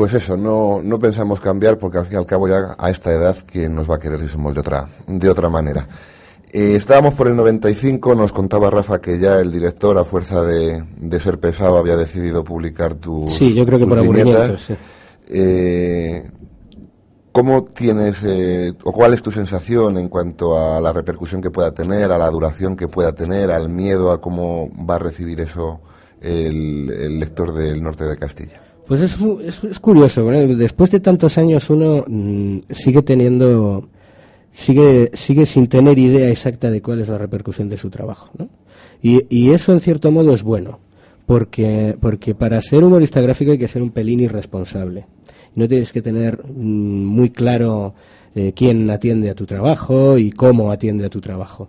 [0.00, 3.12] Pues eso, no, no pensamos cambiar porque al fin y al cabo ya a esta
[3.12, 5.86] edad que nos va a querer si somos de otra, de otra manera.
[6.50, 10.82] Eh, estábamos por el 95, nos contaba Rafa que ya el director, a fuerza de,
[11.20, 13.28] ser pesado, había decidido publicar tu.
[13.28, 14.74] Sí, yo creo que por aburrimiento, sí.
[15.28, 16.30] Eh,
[17.30, 21.74] ¿Cómo tienes, eh, o cuál es tu sensación en cuanto a la repercusión que pueda
[21.74, 25.82] tener, a la duración que pueda tener, al miedo a cómo va a recibir eso
[26.22, 28.62] el, lector del norte de Castilla?
[28.90, 29.16] Pues es,
[29.62, 33.88] es, curioso, después de tantos años uno mm, sigue teniendo
[34.50, 38.30] sigue, sigue sin tener idea exacta de cuál es la repercusión de su trabajo.
[38.36, 38.48] ¿no?
[39.00, 40.80] Y, y, eso, en cierto modo, es bueno,
[41.24, 45.06] porque, porque para ser humorista gráfico hay que ser un pelín irresponsable.
[45.54, 47.94] No tienes que tener mm, muy claro
[48.34, 51.68] eh, quién atiende a tu trabajo y cómo atiende a tu trabajo.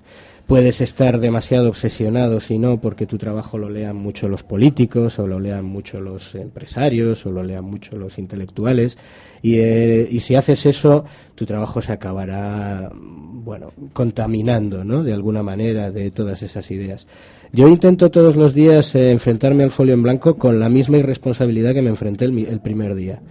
[0.51, 5.25] Puedes estar demasiado obsesionado, si no, porque tu trabajo lo lean mucho los políticos, o
[5.25, 8.97] lo lean mucho los empresarios, o lo lean mucho los intelectuales,
[9.43, 15.05] eh, y, si haces eso, tu trabajo se acabará, bueno, contaminando, ¿no?
[15.05, 17.07] De alguna manera de todas esas ideas.
[17.53, 21.73] Yo intento todos los días eh, enfrentarme al folio en blanco con la misma irresponsabilidad
[21.73, 23.21] que me enfrenté el, primer día.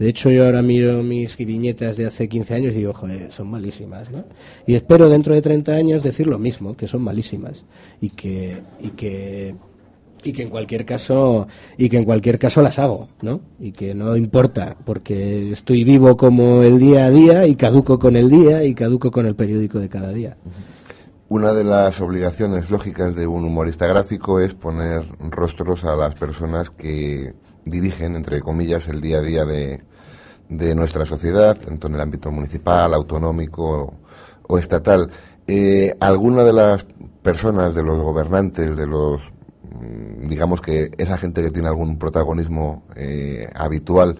[0.00, 3.48] De hecho, yo ahora miro mis viñetas de hace 15 años y digo, joder, son
[3.48, 4.24] malísimas, ¿no?
[4.66, 7.66] Y espero dentro de 30 años decir lo mismo, que son malísimas
[8.00, 9.54] y que, y que
[10.22, 13.94] y que en cualquier caso y que en cualquier caso las hago no y que
[13.94, 18.62] no importa porque estoy vivo como el día a día y caduco con el día
[18.64, 20.36] y caduco con el periódico de cada día
[21.28, 26.68] una de las obligaciones lógicas de un humorista gráfico es poner rostros a las personas
[26.68, 27.32] que
[27.70, 29.82] dirigen entre comillas el día a día de,
[30.48, 33.94] de nuestra sociedad tanto en el ámbito municipal autonómico
[34.46, 35.10] o estatal
[35.46, 36.84] eh, alguna de las
[37.22, 39.20] personas de los gobernantes de los
[39.80, 44.18] Mm, digamos que esa gente que tiene algún protagonismo eh, habitual,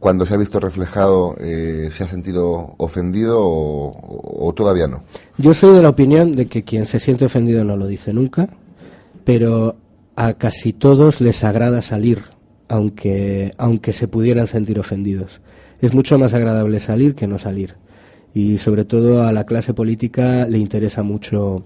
[0.00, 5.02] cuando se ha visto reflejado, eh, se ha sentido ofendido o, todavía no?
[5.38, 8.48] Yo soy de la opinión de que quien se siente ofendido no lo dice nunca,
[9.24, 9.76] pero
[10.14, 12.22] a casi todos les agrada salir,
[12.68, 15.40] aunque, aunque se pudieran sentir ofendidos.
[15.80, 17.76] Es mucho más agradable salir que no salir.
[18.34, 21.64] Y sobre todo a la clase política le interesa mucho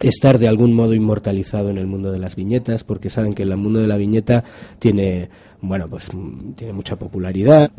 [0.00, 3.56] estar de algún modo inmortalizado en el mundo de las viñetas, porque saben que el
[3.56, 4.44] mundo de la viñeta
[4.78, 5.30] tiene,
[5.60, 6.08] bueno, pues
[6.54, 7.70] tiene mucha popularidad.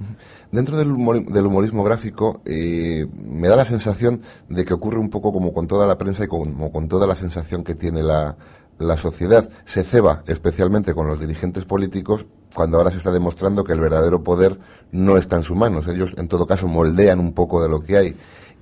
[0.52, 5.54] Dentro del, humorismo gráfico, eh, me da la sensación de que ocurre un poco como
[5.54, 8.36] con toda la prensa y como con toda la sensación que tiene la,
[8.80, 9.50] la sociedad.
[9.66, 14.24] Se ceba especialmente con los dirigentes políticos cuando ahora se está demostrando que el verdadero
[14.24, 14.58] poder
[14.92, 15.88] no está en sus manos.
[15.88, 18.16] Ellos, en todo caso, moldean un poco de lo que hay.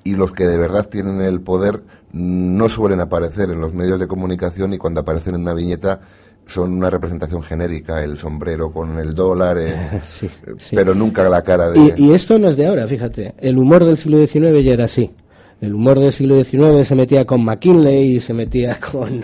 [0.03, 1.81] Y los que de verdad tienen el poder
[2.11, 5.99] no suelen aparecer en los medios de comunicación y cuando aparecen en una viñeta
[6.45, 10.01] son una representación genérica, el sombrero con el dólar, eh,
[10.71, 11.93] pero nunca la cara de...
[11.97, 14.86] Y, y, esto no es de ahora, fíjate, el humor del siglo XIX ya era
[14.86, 15.11] así
[15.61, 19.21] el humor del siglo XIX se metía con McKinley y se metía con,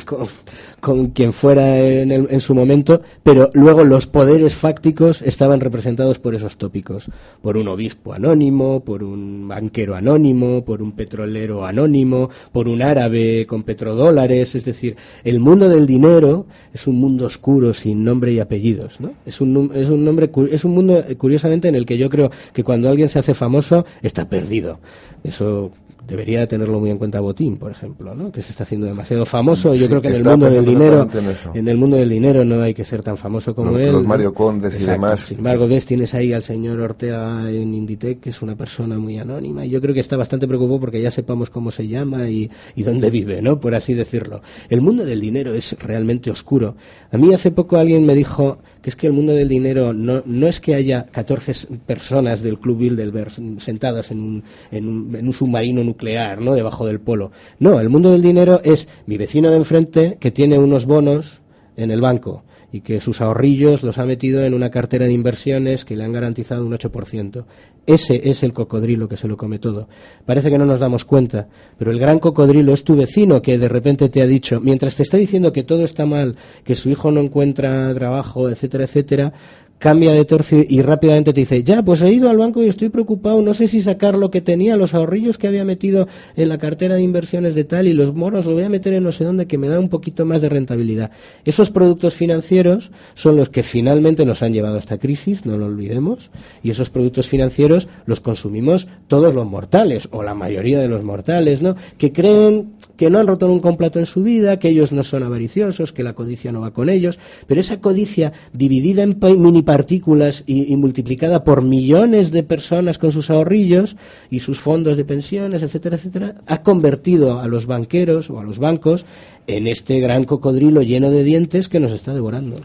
[0.80, 6.34] con, quien fuera en, en, su momento, pero luego los poderes fácticos estaban representados por
[6.36, 7.10] esos tópicos,
[7.42, 13.46] por un obispo anónimo, por un banquero anónimo, por un petrolero anónimo, por un árabe
[13.48, 18.40] con petrodólares, es decir, el mundo del dinero es un mundo oscuro sin nombre y
[18.40, 19.14] apellidos, ¿no?
[19.26, 22.64] Es un, es un nombre es un mundo curiosamente en el que yo creo que
[22.64, 24.80] cuando alguien se hace famoso está perdido.
[25.24, 25.72] Eso
[26.08, 28.32] debería tenerlo muy en cuenta Botín, por ejemplo, ¿no?
[28.32, 29.74] que se está haciendo demasiado famoso.
[29.76, 31.08] Yo creo que en el mundo del dinero,
[31.54, 33.92] en, el mundo del dinero no hay que ser tan famoso como él.
[33.92, 35.22] Los Mario Condes y demás.
[35.22, 39.18] Sin embargo, ves, tienes ahí al señor Ortega en Inditec, que es una persona muy
[39.18, 42.50] anónima, y yo creo que está bastante preocupado porque ya sepamos cómo se llama y,
[42.76, 43.60] y dónde vive, ¿no?
[43.60, 44.42] Por así decirlo.
[44.70, 46.76] El mundo del dinero es realmente oscuro.
[47.12, 50.24] A mí hace poco alguien me dijo que es que el mundo del dinero no,
[50.26, 55.28] no es que haya 14 personas del Club Bilderberg sentadas en un, en un, en
[55.28, 56.54] un submarino nuclear, ¿no?
[56.54, 57.32] Debajo del polo.
[57.60, 61.42] No, el mundo del dinero es mi vecino de enfrente que tiene unos bonos
[61.78, 65.84] en el banco y que sus ahorrillos los ha metido en una cartera de inversiones
[65.84, 67.44] que le han garantizado un 8%.
[67.92, 69.90] Ese es el cocodrilo que se lo come todo.
[70.26, 73.68] Parece que no nos damos cuenta, pero el gran cocodrilo es tu vecino que de
[73.68, 77.12] repente te ha dicho, mientras te está diciendo que todo está mal, que su hijo
[77.12, 79.34] no encuentra trabajo, etcétera, etcétera,
[79.82, 82.90] cambia de tercio y rápidamente te dice, ya, pues he ido al banco y estoy
[82.90, 86.60] preocupado, no sé si sacar lo que tenía, los ahorrillos que había metido en la
[86.60, 89.24] cartera de inversiones de tal y los moros lo voy a meter en no sé
[89.24, 91.10] dónde que me da un poquito más de rentabilidad.
[91.46, 95.66] Esos productos financieros son los que finalmente nos han llevado a esta crisis, no lo
[95.66, 96.30] olvidemos,
[96.62, 101.64] y esos productos financieros los consumimos todos los mortales, o la mayoría de los mortales,
[101.64, 101.76] ¿no?
[101.98, 105.24] Que creen que no han roto un plato en su vida, que ellos no son
[105.24, 107.18] avariciosos, que la codicia no va con ellos,
[107.48, 113.30] pero esa codicia dividida en mini partículas y, multiplicada por millones de personas con sus
[113.30, 113.96] ahorrillos
[114.30, 118.60] y sus fondos de pensiones, etcétera, etcétera, ha convertido a los banqueros o a los
[118.60, 119.06] bancos
[119.48, 122.60] en este gran cocodrilo lleno de dientes que nos está devorando.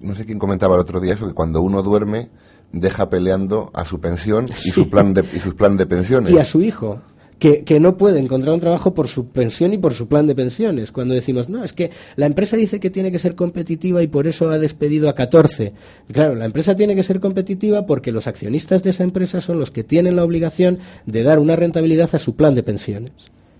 [0.00, 2.28] no sé quién comentaba el otro día eso, que cuando uno duerme
[2.72, 6.32] deja peleando a su pensión y, su plan de, y sus plan de pensiones.
[6.32, 7.00] Y a su hijo
[7.38, 10.92] que, no puede encontrar un trabajo por su pensión y por su plan de pensiones.
[10.92, 14.26] Cuando decimos, no, es que la empresa dice que tiene que ser competitiva y por
[14.26, 15.72] eso ha despedido a 14.
[16.12, 19.70] Claro, la empresa tiene que ser competitiva porque los accionistas de esa empresa son los
[19.70, 23.12] que tienen la obligación de dar una rentabilidad a su plan de pensiones.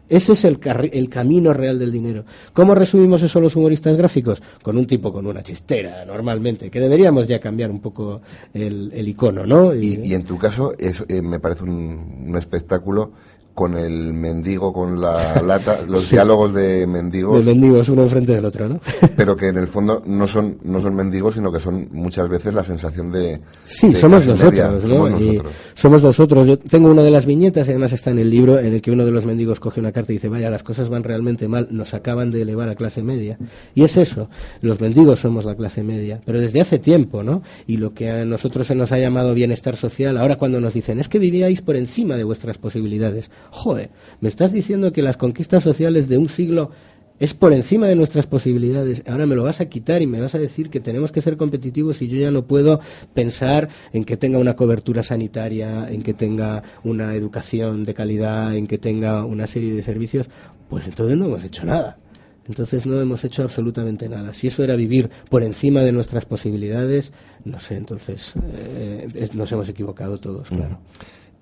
[0.08, 0.58] Ese es el,
[0.92, 2.24] el, camino real del dinero.
[2.54, 4.42] ¿Cómo resumimos eso los humoristas gráficos?
[4.62, 8.22] Con un tipo con una chistera, normalmente, que deberíamos ya cambiar un poco
[8.54, 9.74] el, icono, ¿no?
[9.74, 13.12] Y, en tu caso, eh, me parece un espectáculo
[13.58, 17.44] con el mendigo con la lata, los diálogos de mendigos.
[17.44, 18.78] De mendigos uno enfrente del otro, ¿no?
[19.16, 22.54] pero que en el fondo no son no son mendigos, sino que son muchas veces
[22.54, 25.08] la sensación de Sí, somos nosotros, ¿no?
[25.08, 25.52] Somos nosotros.
[25.74, 26.46] somos nosotros.
[26.46, 28.92] Yo tengo una de las viñetas, y además está en el libro, en el que
[28.92, 31.66] uno de los mendigos coge una carta y dice, "Vaya, las cosas van realmente mal,
[31.72, 33.38] nos acaban de elevar a clase media."
[33.74, 34.30] Y es eso,
[34.60, 37.42] los mendigos somos la clase media, pero desde hace tiempo, ¿no?
[37.66, 41.00] Y lo que a nosotros se nos ha llamado bienestar social, ahora cuando nos dicen,
[41.00, 43.90] "Es que vivíais por encima de vuestras posibilidades." Joder,
[44.20, 46.70] me estás diciendo que las conquistas sociales de un siglo
[47.18, 49.02] es por encima de nuestras posibilidades.
[49.06, 51.36] Ahora me lo vas a quitar y me vas a decir que tenemos que ser
[51.36, 52.80] competitivos y yo ya no puedo
[53.14, 58.66] pensar en que tenga una cobertura sanitaria, en que tenga una educación de calidad, en
[58.66, 60.28] que tenga una serie de servicios.
[60.68, 61.98] Pues entonces no hemos hecho nada.
[62.46, 64.32] Entonces no hemos hecho absolutamente nada.
[64.32, 67.12] Si eso era vivir por encima de nuestras posibilidades,
[67.44, 70.78] no sé, entonces eh, nos hemos equivocado todos, claro.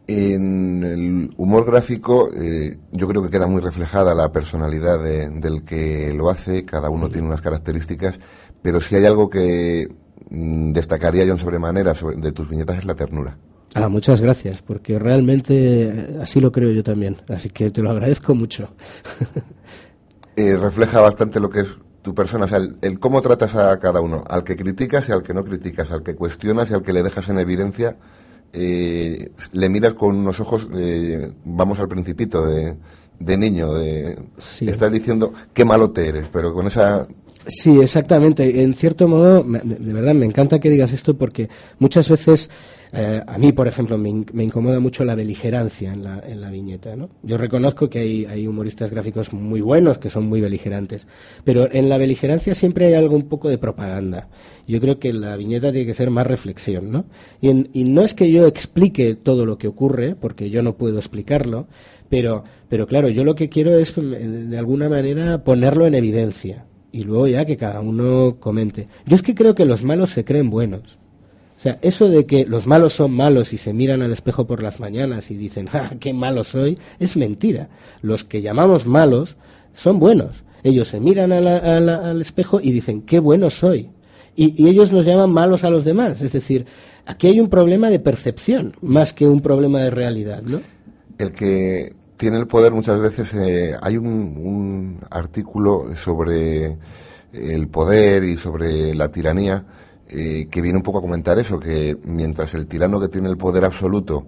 [0.09, 6.15] En el humor gráfico eh, yo creo que queda muy reflejada la personalidad del que
[6.15, 8.21] lo hace, cada uno tiene unas características,
[8.63, 9.89] pero si hay algo que
[10.31, 13.37] mm, destacaría yo en sobremanera de tus viñetas es la ternura.
[13.75, 17.91] Ah, muchas gracias, porque realmente eh, así lo creo yo también, así que te lo
[17.91, 18.69] agradezco mucho.
[20.39, 21.69] Eh, refleja bastante lo que es
[22.03, 25.23] tu persona, o sea, el, cómo tratas a cada uno, al que criticas y al
[25.23, 27.97] que no criticas, al que cuestionas y al que le dejas en evidencia
[28.53, 32.77] eh, le miras con unos ojos, eh, vamos al principito de,
[33.37, 34.19] niño, de
[34.61, 37.07] estás diciendo qué malo te eres, pero con esa
[37.47, 38.63] Sí, exactamente.
[38.63, 42.51] En cierto modo, de verdad, me encanta que digas esto porque muchas veces
[42.93, 44.09] eh, a mí, por ejemplo, me,
[44.45, 46.97] incomoda mucho la beligerancia en la, en la viñeta.
[46.97, 47.09] ¿no?
[47.23, 51.07] Yo reconozco que hay, humoristas gráficos muy buenos que son muy beligerantes,
[51.45, 54.29] pero en la beligerancia siempre hay algo un poco de propaganda.
[54.67, 56.91] Yo creo que la viñeta tiene que ser más reflexión.
[56.91, 57.05] ¿no?
[57.41, 60.99] Y, y no es que yo explique todo lo que ocurre, porque yo no puedo
[60.99, 61.67] explicarlo,
[62.09, 67.05] pero, pero claro, yo lo que quiero es, de alguna manera, ponerlo en evidencia y
[67.05, 68.89] luego ya que cada uno comente.
[69.05, 70.99] Yo es que creo que los malos se creen buenos.
[71.57, 74.63] O sea, eso de que los malos son malos y se miran al espejo por
[74.63, 76.79] las mañanas y dicen, ¡ah, qué malo soy!
[76.99, 77.69] es mentira.
[78.03, 79.37] Los que llamamos malos
[79.73, 80.45] son buenos.
[80.63, 83.91] Ellos se miran al espejo y dicen, qué bueno soy.
[84.35, 86.21] Y, y, ellos nos llaman malos a los demás.
[86.21, 86.67] Es decir,
[87.07, 90.61] aquí hay un problema de percepción más que un problema de realidad, ¿no?
[91.17, 93.33] El que tiene el poder muchas veces.
[93.35, 96.77] Eh, hay un, un, artículo sobre
[97.33, 99.65] el poder y sobre la tiranía
[100.09, 103.37] eh, que viene un poco a comentar eso, que mientras el tirano que tiene el
[103.37, 104.27] poder absoluto,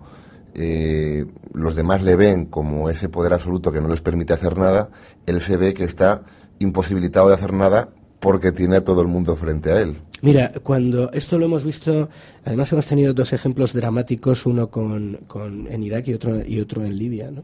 [0.55, 4.91] eh, los demás le ven como ese poder absoluto que no les permite hacer nada,
[5.27, 6.23] él se ve que está
[6.59, 9.97] imposibilitado de hacer nada porque tiene a todo el mundo frente a él.
[10.21, 12.09] Mira, cuando esto lo hemos visto,
[12.45, 16.85] además hemos tenido dos ejemplos dramáticos, uno con, con en Irak y otro, y otro
[16.85, 17.43] en Libia, ¿no?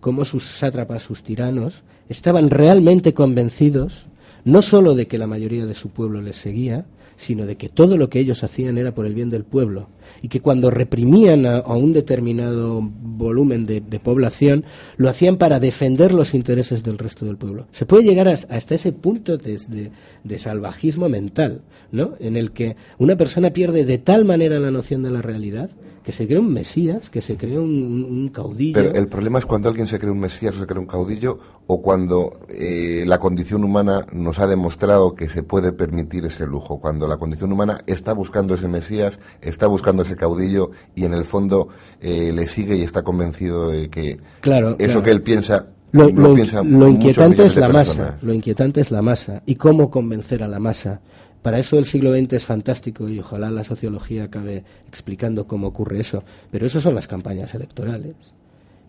[0.00, 4.06] Cómo sus sátrapas, sus tiranos, estaban realmente convencidos
[4.44, 6.86] no solo de que la mayoría de su pueblo les seguía,
[7.20, 9.88] sino de que todo lo que ellos hacían era por el bien del pueblo
[10.22, 14.64] y que cuando reprimían a, un determinado volumen de, población
[14.96, 17.66] lo hacían para defender los intereses del resto del pueblo.
[17.72, 19.90] Se puede llegar hasta ese punto de,
[20.24, 21.60] de, salvajismo mental,
[21.92, 22.14] ¿no?
[22.20, 25.68] En el que una persona pierde de tal manera la noción de la realidad
[26.02, 28.74] que se cree un mesías, que se cree un, caudillo.
[28.74, 31.38] Pero el problema es cuando alguien se cree un mesías o se cree un caudillo
[31.66, 36.80] o cuando eh, la condición humana nos ha demostrado que se puede permitir ese lujo,
[36.80, 41.24] cuando la condición humana está buscando ese mesías, está buscando ese caudillo y en el
[41.24, 41.68] fondo
[42.00, 46.88] eh, le sigue y está convencido de que claro, eso que él piensa lo, lo
[46.88, 51.00] inquietante es la masa, lo inquietante es la masa y cómo convencer a la masa
[51.42, 56.00] para eso el siglo XX es fantástico y ojalá la sociología acabe explicando cómo ocurre
[56.00, 56.22] eso.
[56.50, 58.14] Pero eso son las campañas electorales.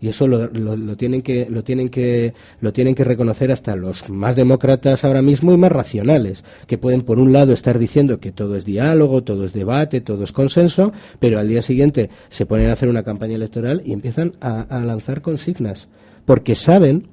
[0.02, 4.10] y eso lo, lo, tienen que lo tienen que lo tienen que reconocer hasta los
[4.10, 8.32] más demócratas ahora mismo y más racionales que pueden por un lado estar diciendo que
[8.32, 12.72] todo es diálogo todo es debate todo es consenso pero al día siguiente se ponen
[12.72, 15.88] a hacer una campaña electoral y empiezan a, a lanzar consignas
[16.26, 17.08] porque saben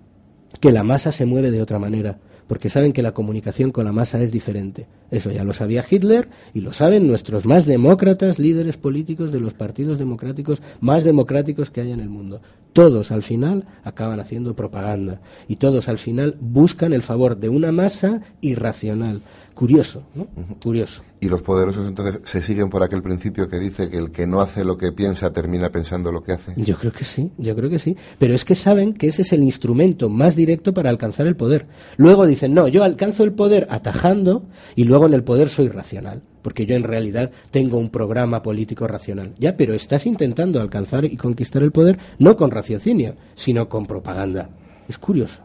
[0.58, 2.18] que la masa se mueve de otra manera
[2.48, 4.88] porque saben que la comunicación con la masa es diferente.
[5.12, 9.54] Eso ya lo sabía Hitler y lo saben nuestros más demócratas, líderes políticos de los
[9.54, 12.40] partidos democráticos más democráticos que hay en el mundo.
[12.78, 17.72] Todos al final acaban haciendo propaganda y todos al final buscan el favor de una
[17.72, 19.20] masa irracional.
[19.52, 20.28] Curioso, ¿no?
[20.62, 21.02] Curioso.
[21.18, 24.40] Y los poderosos entonces se siguen por aquel principio que dice que el que no
[24.40, 26.54] hace lo que piensa termina pensando lo que hace.
[26.56, 27.96] Yo creo que sí, yo creo que sí.
[28.16, 31.66] Pero es que saben que ese es el instrumento más directo para alcanzar el poder.
[31.96, 34.44] Luego dicen, no, yo alcanzo el poder atajando
[34.76, 36.22] y luego en el poder soy racional.
[36.42, 39.34] Porque yo en realidad tengo un programa político racional.
[39.38, 44.50] Ya, pero estás intentando alcanzar y conquistar el poder no con raciocinio, sino con propaganda.
[44.88, 45.42] Es curioso.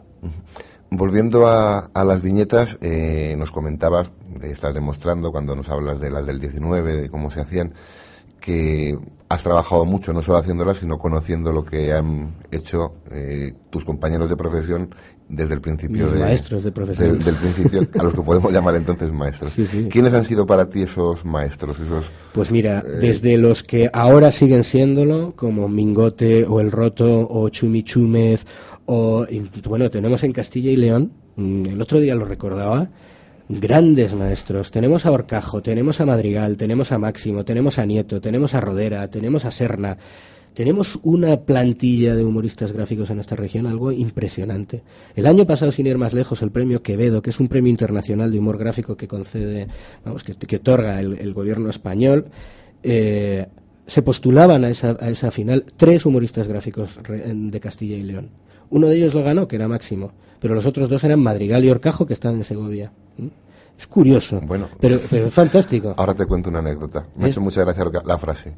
[0.90, 4.10] Volviendo a, las viñetas, eh, nos comentabas,
[4.42, 7.74] estás demostrando cuando nos hablas de las del 19, de cómo se hacían,
[8.40, 8.96] que
[9.28, 14.28] has trabajado mucho, no solo haciéndolas, sino conociendo lo que han hecho eh, tus compañeros
[14.28, 14.94] de profesión
[15.28, 16.10] desde el principio.
[16.10, 17.18] de, maestros de profesión.
[17.18, 19.52] del principio, a los que podemos llamar entonces maestros.
[19.90, 21.78] ¿Quiénes han sido para ti esos maestros?
[21.78, 27.26] Esos, pues mira, eh, desde los que ahora siguen siéndolo, como Mingote o El Roto
[27.28, 28.44] o Chumichúmez
[28.86, 29.26] o,
[29.66, 32.90] bueno, tenemos en Castilla y León, mm, el otro día lo recordaba,
[33.48, 34.70] grandes maestros.
[34.70, 39.08] Tenemos a Orcajo, tenemos a Madrigal, tenemos a Máximo, tenemos a Nieto, tenemos a Rodera,
[39.08, 39.96] tenemos a Serna.
[40.54, 44.82] Tenemos una plantilla de humoristas gráficos en esta región, algo impresionante.
[45.16, 48.30] El año pasado, sin ir más lejos, el premio Quevedo, que es un premio internacional
[48.30, 49.66] de humor gráfico que concede,
[50.04, 52.26] vamos, que, otorga el, gobierno español,
[52.84, 53.46] eh,
[53.86, 58.30] se postulaban a esa, a esa final tres humoristas gráficos de Castilla y León.
[58.70, 61.70] Uno de ellos lo ganó, que era Máximo, pero los otros dos eran Madrigal y
[61.70, 62.92] Orcajo, que están en Segovia.
[63.76, 65.94] Es curioso, bueno, pero, pero es fantástico.
[65.98, 67.06] Ahora te cuento una anécdota.
[67.16, 68.54] Me ha hecho mucha gracia la frase.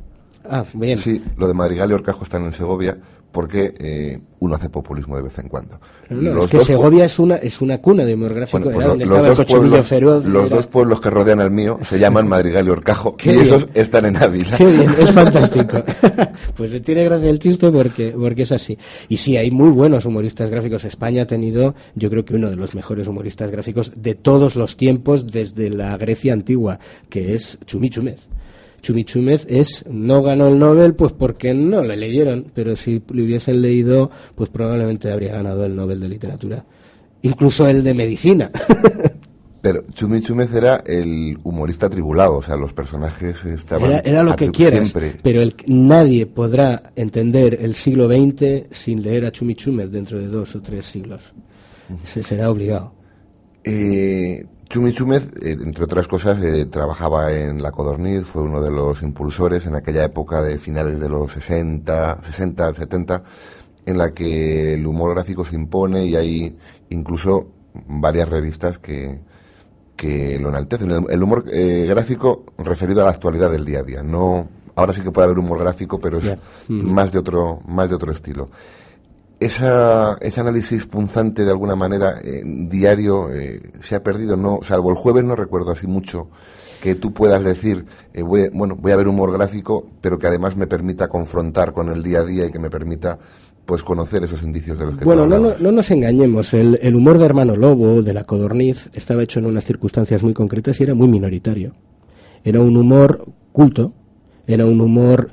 [0.51, 0.99] Ah, bien.
[0.99, 2.99] Sí, lo de Madrigal y Orcajo están en Segovia
[3.36, 5.78] porque eh, uno hace populismo de vez en cuando.
[6.09, 9.28] No, es que Segovia es una, es una cuna de humor gráfico, pues donde estaba
[9.28, 10.24] el feroz.
[10.24, 14.07] Los dos pueblos que rodean al mío se llaman Madrigal y Orcajo, y esos están
[14.07, 14.57] en Ávila.
[14.57, 15.84] Qué bien, es fantástico.
[16.57, 18.78] pues tiene gracia el chiste porque, porque es así.
[19.11, 20.86] Y sí, hay muy buenos humoristas gráficos.
[20.86, 24.78] España ha tenido, yo creo que uno de los mejores humoristas gráficos de todos los
[24.78, 26.78] tiempos desde la Grecia antigua,
[27.11, 28.30] que es Chumichumez.
[28.82, 33.62] Chumichumez es no ganó el Nobel pues porque no le leyeron, pero si le hubiesen
[33.62, 36.64] leído pues probablemente habría ganado el Nobel de literatura,
[37.22, 38.50] incluso el de medicina.
[39.66, 43.90] Pero Chumichumez era el humorista tribulado, o sea, los personajes estaban...
[43.90, 49.24] Era, era lo que quieras, pero el, nadie podrá entender el siglo XX sin leer
[49.24, 51.32] a Chumichumez dentro de dos o tres siglos.
[52.04, 52.92] Se será obligado.
[53.64, 58.70] Eh, Chumi Chúmez, eh, entre otras cosas, eh, trabajaba en La Codorniz, fue uno de
[58.70, 63.22] los impulsores en aquella época de finales de los 60, 60, 70,
[63.86, 66.56] en la que el humor gráfico se impone y hay
[66.90, 67.46] incluso
[67.86, 69.20] varias revistas que,
[69.94, 70.90] que lo enaltecen.
[71.08, 74.02] El, humor eh, gráfico referido a la actualidad del día a día.
[74.02, 76.36] No, ahora sí que puede haber humor gráfico, pero es
[76.68, 78.48] más de otro, más de otro estilo
[79.39, 84.91] esa, ese análisis punzante de alguna manera eh, diario eh, se ha perdido, no, salvo
[84.91, 86.28] el jueves no recuerdo así mucho
[86.80, 90.57] que tú puedas decir, eh, voy, bueno, voy a ver humor gráfico, pero que además
[90.57, 93.18] me permita confrontar con el día a día y que me permita
[93.64, 97.18] pues conocer esos indicios de los que Bueno, no, no, nos engañemos, el, el humor
[97.18, 100.95] de Hermano Lobo, de la Codorniz, estaba hecho en unas circunstancias muy concretas y era
[100.95, 101.72] muy minoritario.
[102.45, 103.93] Era un humor culto,
[104.47, 105.32] era un humor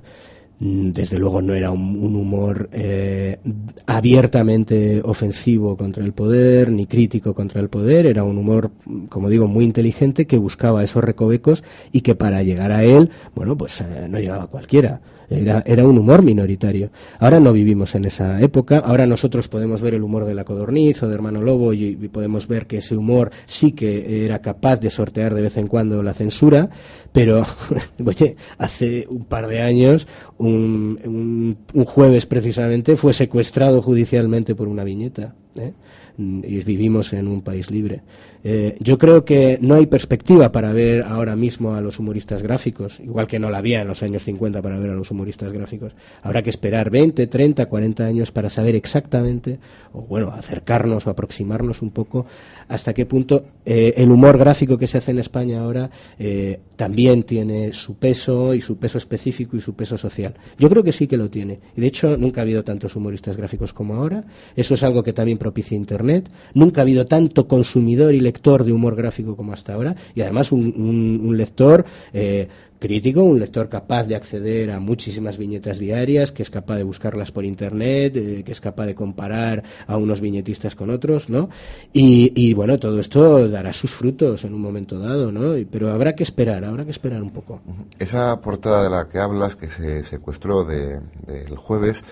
[0.65, 3.37] desde luego no era un, humor eh,
[3.85, 8.71] abiertamente ofensivo contra el poder ni crítico contra el poder, era un humor,
[9.09, 13.57] como digo, muy inteligente que buscaba esos recovecos y que para llegar a él, bueno,
[13.57, 15.01] pues eh, no llegaba cualquiera.
[15.33, 16.91] Era, era un humor minoritario.
[17.19, 18.79] Ahora no vivimos en esa época.
[18.79, 22.47] Ahora nosotros podemos ver el humor de la codorniz o de Hermano Lobo y, podemos
[22.47, 26.13] ver que ese humor sí que era capaz de sortear de vez en cuando la
[26.13, 26.69] censura,
[27.11, 27.43] pero,
[28.05, 30.07] oye, hace un par de años,
[30.37, 35.33] un, un, jueves precisamente, fue secuestrado judicialmente por una viñeta.
[35.59, 35.73] ¿eh?
[36.17, 38.01] y vivimos en un país libre.
[38.45, 42.99] Eh, yo creo que no hay perspectiva para ver ahora mismo a los humoristas gráficos,
[42.99, 45.93] igual que no la había en los años 50 para ver a los humoristas gráficos.
[46.21, 49.59] Habrá que esperar 20, 30, 40 años para saber exactamente,
[49.93, 52.25] o bueno, acercarnos o aproximarnos un poco
[52.67, 55.89] hasta qué punto eh, el humor gráfico que se hace en España ahora
[56.19, 60.33] eh, también tiene su peso y su peso específico y su peso social.
[60.59, 61.59] Yo creo que sí que lo tiene.
[61.77, 64.25] Y de hecho, nunca ha habido tantos humoristas gráficos como ahora.
[64.55, 66.29] Eso es algo que también propicia Internet.
[66.53, 70.51] Nunca ha habido tanto consumidor y lector de humor gráfico como hasta ahora y además
[70.51, 72.47] un, lector eh,
[72.83, 77.31] crítico, un lector capaz de acceder a muchísimas viñetas diarias, que es capaz de buscarlas
[77.31, 81.49] por internet, eh, que es capaz de comparar a unos viñetistas con otros, ¿no?
[81.93, 85.55] Y, bueno, todo esto dará sus frutos en un momento dado, ¿no?
[85.71, 87.61] Pero habrá que esperar, habrá que esperar un poco.
[87.99, 92.03] Esa portada de la que hablas, que se secuestró del jueves,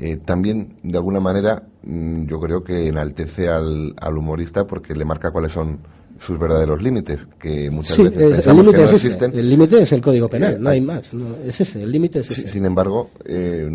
[0.00, 5.32] eh, también de alguna manera mm, yo creo que enaltece al, humorista porque le marca
[5.32, 5.80] cuáles son
[6.20, 9.38] sus verdaderos límites, que muchas veces pensamos el que no existen.
[9.38, 11.12] El límite es el Código Penal, eh, no hay más.
[11.44, 12.48] es ese, el límite es ese.
[12.48, 13.68] Sin embargo, eh,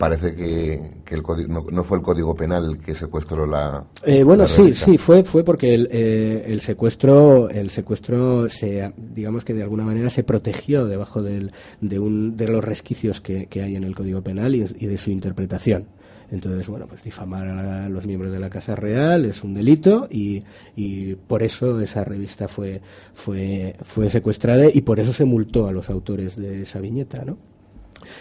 [0.00, 0.80] parece que,
[1.14, 3.84] el código, no, fue el código penal el que secuestró la.
[4.02, 9.44] Eh, bueno, sí, sí, fue, fue porque el, eh, el, secuestro, el secuestro se, digamos
[9.44, 13.62] que de alguna manera se protegió debajo del, de, un, de los resquicios que, que
[13.62, 15.84] hay en el código penal y, de su interpretación.
[16.30, 20.42] Entonces, bueno, pues difamar a los miembros de la Casa Real es un delito y,
[20.76, 22.80] y, por eso esa revista fue,
[23.12, 27.36] fue, fue secuestrada y por eso se multó a los autores de esa viñeta, ¿no?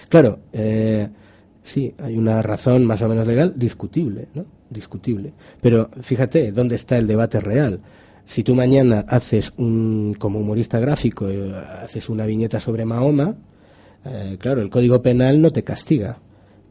[0.10, 1.08] Claro, eh,
[1.70, 4.44] Sí, hay una razón más o menos legal discutible, ¿no?
[4.72, 5.34] Discutible.
[5.62, 7.80] Pero fíjate, ¿dónde está el debate real?
[8.26, 11.54] Si tú mañana haces un, como humorista gráfico, eh,
[11.84, 13.36] haces una viñeta sobre Mahoma,
[14.04, 16.18] eh, claro, el Código Penal no te castiga,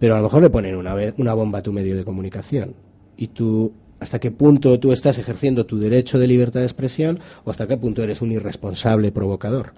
[0.01, 2.75] pero a lo mejor le ponen una, una bomba a tu medio de comunicación.
[3.17, 7.51] Y tú, ¿hasta qué punto tú estás ejerciendo tu derecho de libertad de expresión o
[7.51, 9.73] hasta qué punto eres un irresponsable provocador?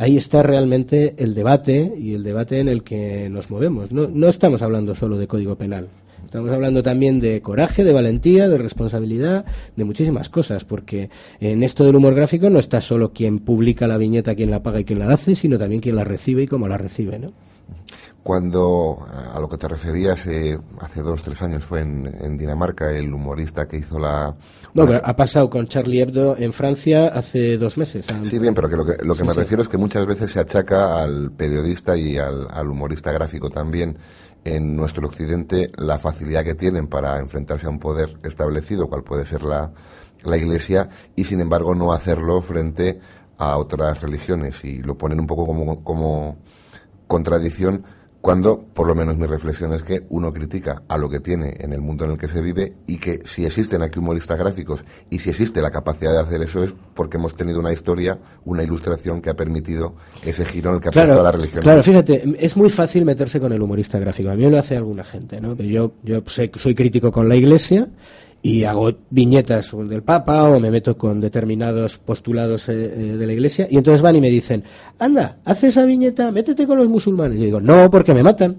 [0.00, 3.92] ahí está realmente el debate y el debate en el que nos movemos.
[3.92, 5.88] No, estamos hablando solo de código penal.
[6.24, 9.44] Estamos hablando también de coraje, de valentía, de responsabilidad,
[9.76, 13.98] de muchísimas cosas, porque en esto del humor gráfico no está solo quien publica la
[13.98, 16.66] viñeta, quien la paga y quien la hace, sino también quien la recibe y cómo
[16.66, 17.32] la recibe, ¿no?
[18.22, 23.12] Cuando a lo que te referías eh, hace dos, tres años fue en Dinamarca el
[23.12, 24.36] humorista que hizo la,
[24.72, 28.06] no, pero ha pasado con Charlie Hebdo en Francia hace dos meses.
[28.24, 30.40] Sí, bien, pero que lo que, lo que me refiero es que muchas veces se
[30.40, 33.98] achaca al periodista y al, humorista gráfico también
[34.44, 39.24] en nuestro occidente la facilidad que tienen para enfrentarse a un poder establecido, cual puede
[39.24, 39.72] ser la,
[40.22, 43.00] la Iglesia, y sin embargo no hacerlo frente
[43.38, 44.64] a otras religiones.
[44.64, 46.38] Y lo ponen un poco como, como
[47.08, 47.84] contradicción
[48.20, 51.72] cuando, por lo menos mi reflexión es que uno critica a lo que tiene en
[51.72, 55.20] el mundo en el que se vive y que si existen aquí humoristas gráficos y
[55.20, 59.22] si existe la capacidad de hacer eso es porque hemos tenido una historia, una ilustración
[59.22, 61.62] que ha permitido ese giro en el que ha puesto la religión.
[61.62, 64.30] Claro, fíjate, es muy fácil meterse con el humorista gráfico.
[64.30, 65.56] A mí me lo hace alguna gente, ¿no?
[65.56, 67.88] Yo, yo soy crítico con la Iglesia
[68.42, 73.32] y hago viñetas del Papa o me meto con determinados postulados eh, eh, de la
[73.32, 74.64] Iglesia y entonces van y me dicen,
[74.98, 77.36] anda, haz esa viñeta, métete con los musulmanes.
[77.36, 78.56] Y yo digo, no, porque me matan.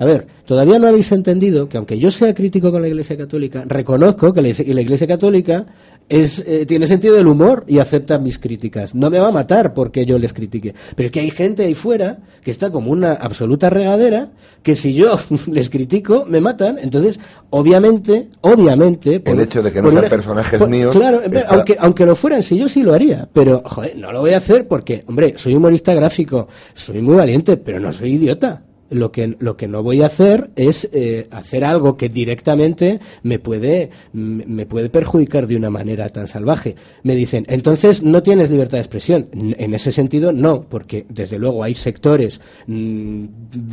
[0.00, 3.64] A ver, todavía no habéis entendido que aunque yo sea crítico con la Iglesia Católica,
[3.66, 5.66] reconozco que la Iglesia Católica
[6.08, 8.94] es, eh, tiene sentido del humor y acepta mis críticas.
[8.94, 10.74] No me va a matar porque yo les critique.
[10.96, 14.30] Pero es que hay gente ahí fuera que está como una absoluta regadera
[14.62, 15.18] que si yo
[15.52, 16.78] les critico me matan.
[16.78, 17.20] Entonces,
[17.50, 19.22] obviamente, obviamente...
[19.22, 20.96] el hecho de que no sean personajes míos...
[20.96, 23.28] Claro, aunque, aunque lo fueran, si yo sí lo haría.
[23.34, 27.58] Pero, joder, no lo voy a hacer porque, hombre, soy humorista gráfico, soy muy valiente,
[27.58, 31.64] pero no soy idiota lo que, lo que no voy a hacer es eh, hacer
[31.64, 36.74] algo que directamente me puede, me puede perjudicar de una manera tan salvaje.
[37.02, 39.28] Me dicen, entonces no tienes libertad de expresión.
[39.32, 43.24] En ese sentido, no, porque desde luego hay sectores mm,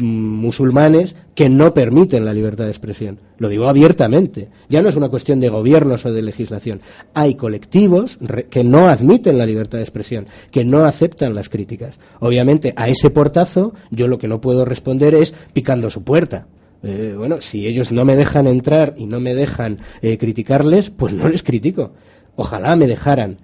[0.02, 3.20] musulmanes que no permiten la libertad de expresión.
[3.38, 4.48] Lo digo abiertamente.
[4.70, 6.82] Ya no es una cuestión de gobiernos o de legislación.
[7.14, 8.18] Hay colectivos
[8.50, 12.00] que no admiten la libertad de expresión, que no aceptan las críticas.
[12.20, 16.48] Obviamente, a ese portazo, yo lo que no puedo responder es picando su puerta.
[16.84, 21.14] Eh, bueno, si ellos no me dejan entrar y no me dejan eh, criticarles, pues
[21.14, 21.94] no les critico.
[22.36, 23.38] Ojalá me dejaran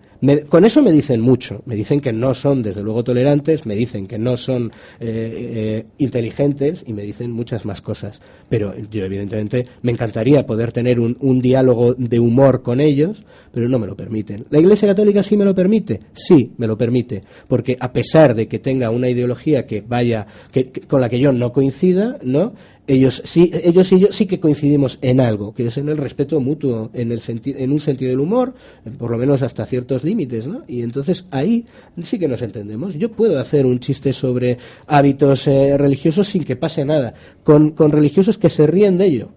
[0.47, 1.61] con eso me dicen mucho.
[1.65, 6.83] Me dicen que no son, desde luego, tolerantes, me dicen que no son eh, inteligentes
[6.87, 8.21] y me dicen muchas más cosas.
[8.47, 13.23] Pero yo, evidentemente, me encantaría poder tener un, un, diálogo de humor con ellos,
[13.53, 14.45] pero no me lo permiten.
[14.49, 15.99] ¿La Iglesia Católica sí me lo permite?
[16.13, 17.21] Sí, me lo permite.
[17.47, 21.31] Porque a pesar de que tenga una ideología que vaya, que, con la que yo
[21.31, 22.53] no coincida, ¿no?
[22.87, 26.39] ellos sí, ellos y yo sí que coincidimos en algo, que es en el respeto
[26.39, 28.53] mutuo, en el en un sentido del humor,
[28.97, 30.63] por lo menos hasta ciertos límites, ¿no?
[30.67, 31.65] Y entonces ahí
[32.01, 32.95] sí que nos entendemos.
[32.95, 37.91] Yo puedo hacer un chiste sobre hábitos eh, religiosos sin que pase nada, con, con
[37.91, 39.29] religiosos que se ríen de ello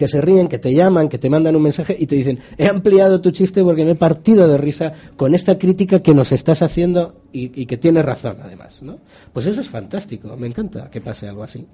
[0.00, 2.66] que se ríen, que te llaman, que te mandan un mensaje y te dicen, he
[2.66, 6.62] ampliado tu chiste porque me he partido de risa con esta crítica que nos estás
[6.62, 8.82] haciendo y, que tienes razón, además.
[8.82, 8.96] ¿no?
[9.30, 11.66] Pues eso es fantástico, me encanta que pase algo así.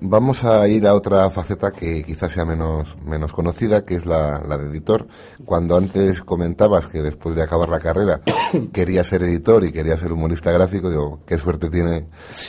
[0.00, 4.38] Vamos a ir a otra faceta que quizás sea menos, menos conocida, que es la,
[4.38, 5.06] de editor.
[5.44, 8.20] Cuando antes comentabas que después de acabar la carrera
[8.72, 12.06] quería ser editor y quería ser humorista gráfico, digo, qué suerte tiene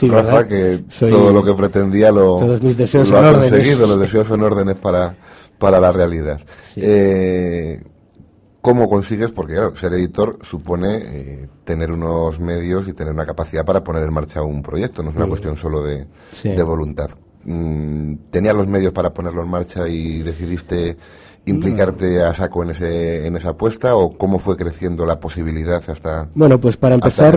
[0.09, 4.43] Rafa, que todo lo que pretendía lo, todos mis deseos ha conseguido, los deseos son
[4.43, 5.15] órdenes para,
[5.57, 6.39] para la realidad.
[6.77, 7.81] Eh,
[8.65, 9.31] ¿Cómo consigues?
[9.31, 14.01] Porque claro, ser editor supone eh, tener unos medios y tener una capacidad para poner
[14.01, 16.07] en marcha un proyecto, no es una cuestión solo de,
[16.43, 17.11] de voluntad.
[17.43, 20.97] Mm, ¿Tenías los medios para ponerlo en marcha y decidiste
[21.45, 26.27] implicarte a saco en, ese, en esa apuesta o cómo fue creciendo la posibilidad hasta
[26.33, 27.35] bueno pues para empezar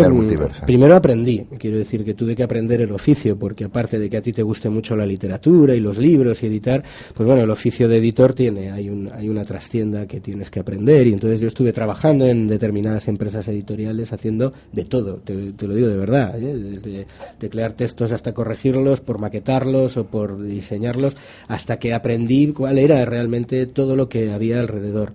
[0.67, 1.47] primero aprendí.
[1.59, 4.43] Quiero decir que tuve que aprender el oficio porque aparte de que a ti te
[4.43, 6.83] guste mucho la literatura y los libros y editar
[7.15, 10.61] pues bueno el oficio de editor tiene hay un, hay una trastienda que tienes que
[10.61, 11.07] aprender.
[11.07, 15.89] Y entonces yo estuve trabajando en determinadas empresas editoriales haciendo de todo te, lo digo
[15.89, 16.55] de verdad ¿eh?
[16.57, 17.07] desde
[17.39, 21.17] teclear textos hasta corregirlos por maquetarlos o por diseñarlos
[21.49, 25.13] hasta que aprendí cuál era realmente todo lo que había alrededor.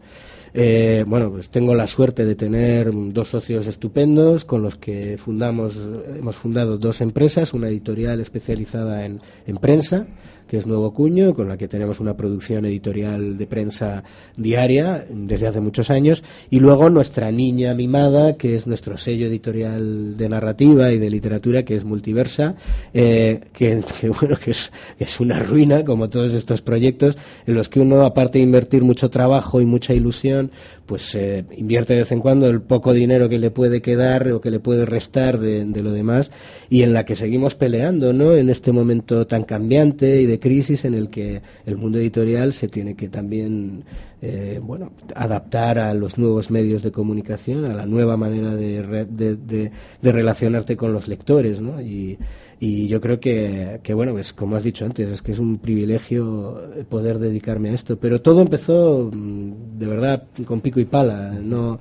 [0.53, 5.75] Eh, bueno, pues tengo la suerte de tener dos socios estupendos con los que fundamos,
[6.15, 10.05] hemos fundado dos empresas, una editorial especializada en, en prensa,
[10.53, 14.03] que es Nuevo Cuño, con la que tenemos una producción editorial de prensa
[14.37, 20.15] diaria desde hace muchos años, y luego nuestra niña mimada, que es nuestro sello editorial
[20.15, 22.53] de narrativa y de literatura, que es Multiversa,
[22.93, 23.81] eh, que,
[24.21, 28.37] bueno, que es, es una ruina, como todos estos proyectos, en los que uno, aparte
[28.37, 30.51] de invertir mucho trabajo y mucha ilusión,
[30.85, 34.41] pues eh, invierte de vez en cuando el poco dinero que le puede quedar o
[34.41, 36.29] que le puede restar de, de, lo demás
[36.69, 38.35] y en la que seguimos peleando, ¿no?
[38.35, 42.67] En este momento tan cambiante y de crisis en el que el mundo editorial se
[42.67, 43.85] tiene que también,
[44.21, 49.37] eh, bueno, adaptar a los nuevos medios de comunicación, a la nueva manera de, de,
[49.37, 51.81] de, relacionarte con los lectores, ¿no?
[51.81, 52.17] Y,
[52.59, 55.59] y yo creo que, que, bueno, pues como has dicho antes, es que es un
[55.59, 57.95] privilegio poder dedicarme a esto.
[57.97, 61.31] Pero todo empezó, mm, de verdad, con pico y pala.
[61.41, 61.79] No,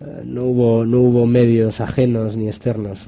[0.00, 3.06] eh, no, hubo, no hubo medios ajenos ni externos.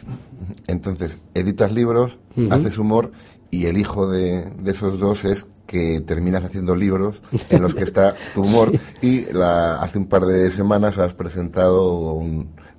[0.67, 2.19] Entonces, editas libros,
[2.51, 3.13] haces humor
[3.51, 7.85] y el hijo de, de esos dos es que terminas haciendo libros en los que
[7.85, 8.73] está tu humor
[9.03, 12.21] y la, hace un par de semanas has presentado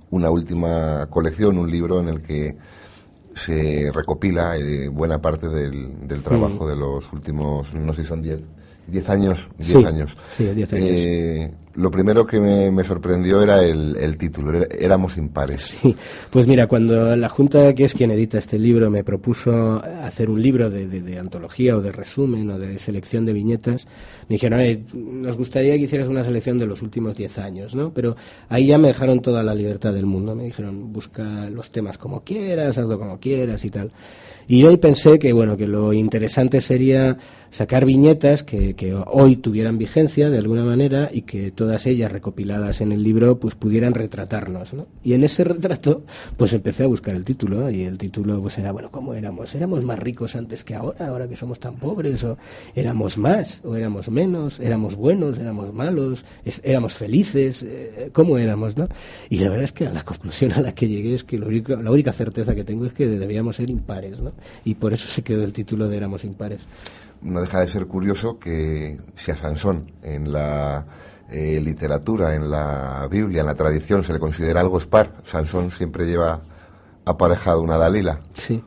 [0.10, 2.58] una última colección, un libro en el que
[3.34, 8.22] se recopila eh, buena parte del, del trabajo de los últimos, no sé si son
[8.22, 8.42] diez,
[8.88, 9.40] diez años.
[9.58, 10.18] Diez años.
[10.32, 10.90] Sí, diez años.
[10.90, 15.76] Eh, lo primero que me, sorprendió era el, título, éramos impares.
[15.82, 15.96] Sí,
[16.30, 20.42] pues mira, cuando la Junta, que es quien edita este libro, me propuso hacer un
[20.42, 23.88] libro de, antología o de resumen o de selección de viñetas,
[24.28, 27.94] me dijeron, nos gustaría que hicieras una selección de los últimos diez años, ¿no?
[27.94, 28.16] Pero
[28.50, 32.22] ahí ya me dejaron toda la libertad del mundo, me dijeron, busca los temas como
[32.22, 33.92] quieras, hazlo como quieras y tal.
[34.48, 37.18] Y yo ahí pensé que, bueno, que lo interesante sería
[37.52, 38.72] sacar viñetas que,
[39.08, 43.56] hoy tuvieran vigencia de alguna manera y que todas ellas recopiladas en el libro pues
[43.56, 44.88] pudieran retratarnos ¿no?
[45.04, 46.04] y en ese retrato
[46.38, 49.84] pues empecé a buscar el título y el título pues era bueno cómo éramos éramos
[49.84, 52.38] más ricos antes que ahora ahora que somos tan pobres o
[52.74, 56.24] éramos más o éramos menos éramos buenos éramos malos
[56.64, 58.88] éramos felices eh, cómo éramos no
[59.30, 61.50] y la verdad es que a la conclusión a la que llegué es que lo
[61.52, 64.32] la única certeza que tengo es que debíamos ser impares no
[64.64, 66.62] y por eso se quedó el título de éramos impares
[67.22, 70.86] no deja de ser curioso que si a Sansón en la
[71.30, 75.16] eh, literatura, en la Biblia, en la tradición, se le considera algo spar.
[75.24, 76.42] Sansón siempre lleva
[77.06, 78.22] aparejado una Dalila.
[78.34, 78.64] Sí.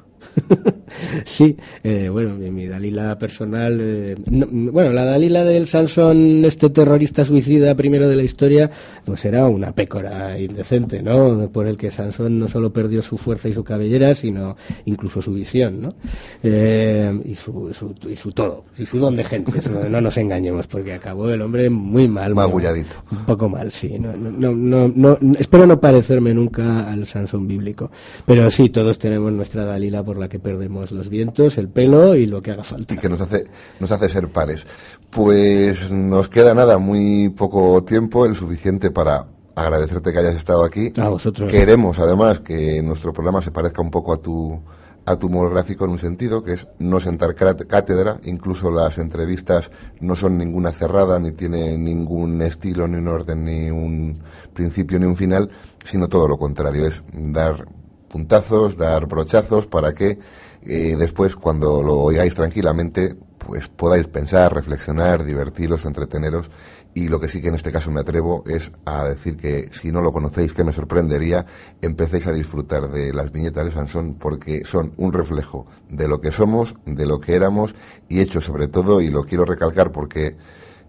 [1.24, 3.78] sí, eh, bueno, mi, Dalila personal.
[3.80, 8.70] Eh, bueno, la Dalila del Sansón, este terrorista suicida primero de la historia,
[9.04, 11.48] pues era una pécora indecente, ¿no?
[11.50, 15.32] Por el que Sansón no solo perdió su fuerza y su cabellera, sino incluso su
[15.32, 15.88] visión, ¿no?
[16.42, 17.70] Eh, y, su,
[18.08, 19.52] y su todo, y su don de gente,
[19.90, 22.34] no, nos engañemos, porque acabó el hombre muy mal.
[22.34, 22.96] Magulladito.
[23.10, 23.98] Un poco mal, sí.
[23.98, 27.90] No, no, no, espero no parecerme nunca al Sansón bíblico,
[28.26, 32.26] pero sí, todos tenemos nuestra Dalila por la que perdemos los vientos, el pelo y
[32.26, 32.94] lo que haga falta.
[32.94, 33.44] Y que nos hace,
[33.80, 34.66] nos hace ser pares.
[35.10, 40.92] Pues nos queda nada, muy poco tiempo, el suficiente para agradecerte que hayas estado aquí.
[40.96, 41.50] A vosotros.
[41.50, 44.60] Queremos, además, que nuestro programa se parezca un poco a tu
[45.06, 49.70] a tu humor gráfico en un sentido, que es no sentar cátedra, incluso las entrevistas
[50.00, 54.18] no son ninguna cerrada, ni tiene ningún estilo, ni un orden, ni un
[54.52, 55.50] principio, ni un final,
[55.84, 57.66] sino todo lo contrario, es dar
[58.08, 60.18] puntazos, dar brochazos para que
[60.66, 66.50] eh, después, cuando lo oigáis tranquilamente, pues podáis pensar, reflexionar, divertiros, entreteneros.
[66.94, 69.90] Y lo que sí que en este caso me atrevo es a decir que si
[69.90, 71.44] no lo conocéis, que me sorprendería,
[71.82, 76.30] empecéis a disfrutar de las viñetas de Sansón porque son un reflejo de lo que
[76.30, 77.74] somos, de lo que éramos
[78.08, 80.36] y hecho sobre todo, y lo quiero recalcar porque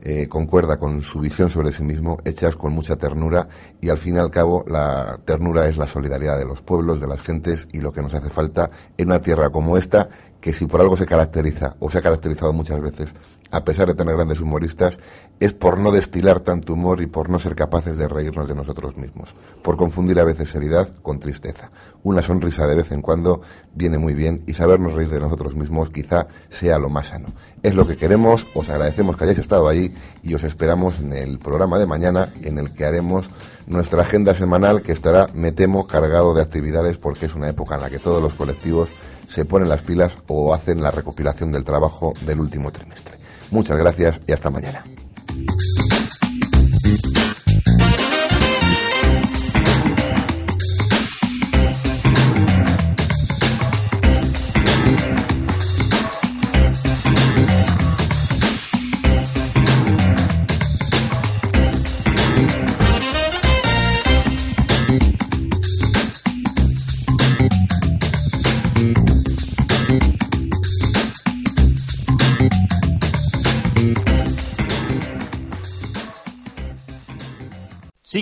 [0.07, 3.47] eh, concuerda con su visión sobre sí mismo, hechas con mucha ternura
[3.81, 7.07] y al fin y al cabo la ternura es la solidaridad de los pueblos, de
[7.07, 10.07] las gentes y lo que nos hace falta en una tierra como esta
[10.39, 13.15] que si por algo se caracteriza o se ha caracterizado muchas veces
[13.51, 14.97] a pesar de tener grandes humoristas,
[15.39, 18.95] es por no destilar tanto humor y por no ser capaces de reírnos de nosotros
[18.97, 19.29] mismos,
[19.61, 21.71] por confundir a veces seriedad con tristeza.
[22.03, 23.41] Una sonrisa de vez en cuando
[23.73, 27.29] viene muy bien y sabernos reír de nosotros mismos quizá sea lo más sano.
[27.63, 29.93] Es lo que queremos, os agradecemos que hayáis estado ahí
[30.23, 33.29] y os esperamos en el programa de mañana en el que haremos
[33.67, 37.81] nuestra agenda semanal que estará, me temo, cargado de actividades porque es una época en
[37.81, 38.89] la que todos los colectivos
[39.27, 43.24] se ponen las pilas o hacen la recopilación del trabajo del último trimestre.
[43.55, 44.83] Muchas gracias y hasta mañana.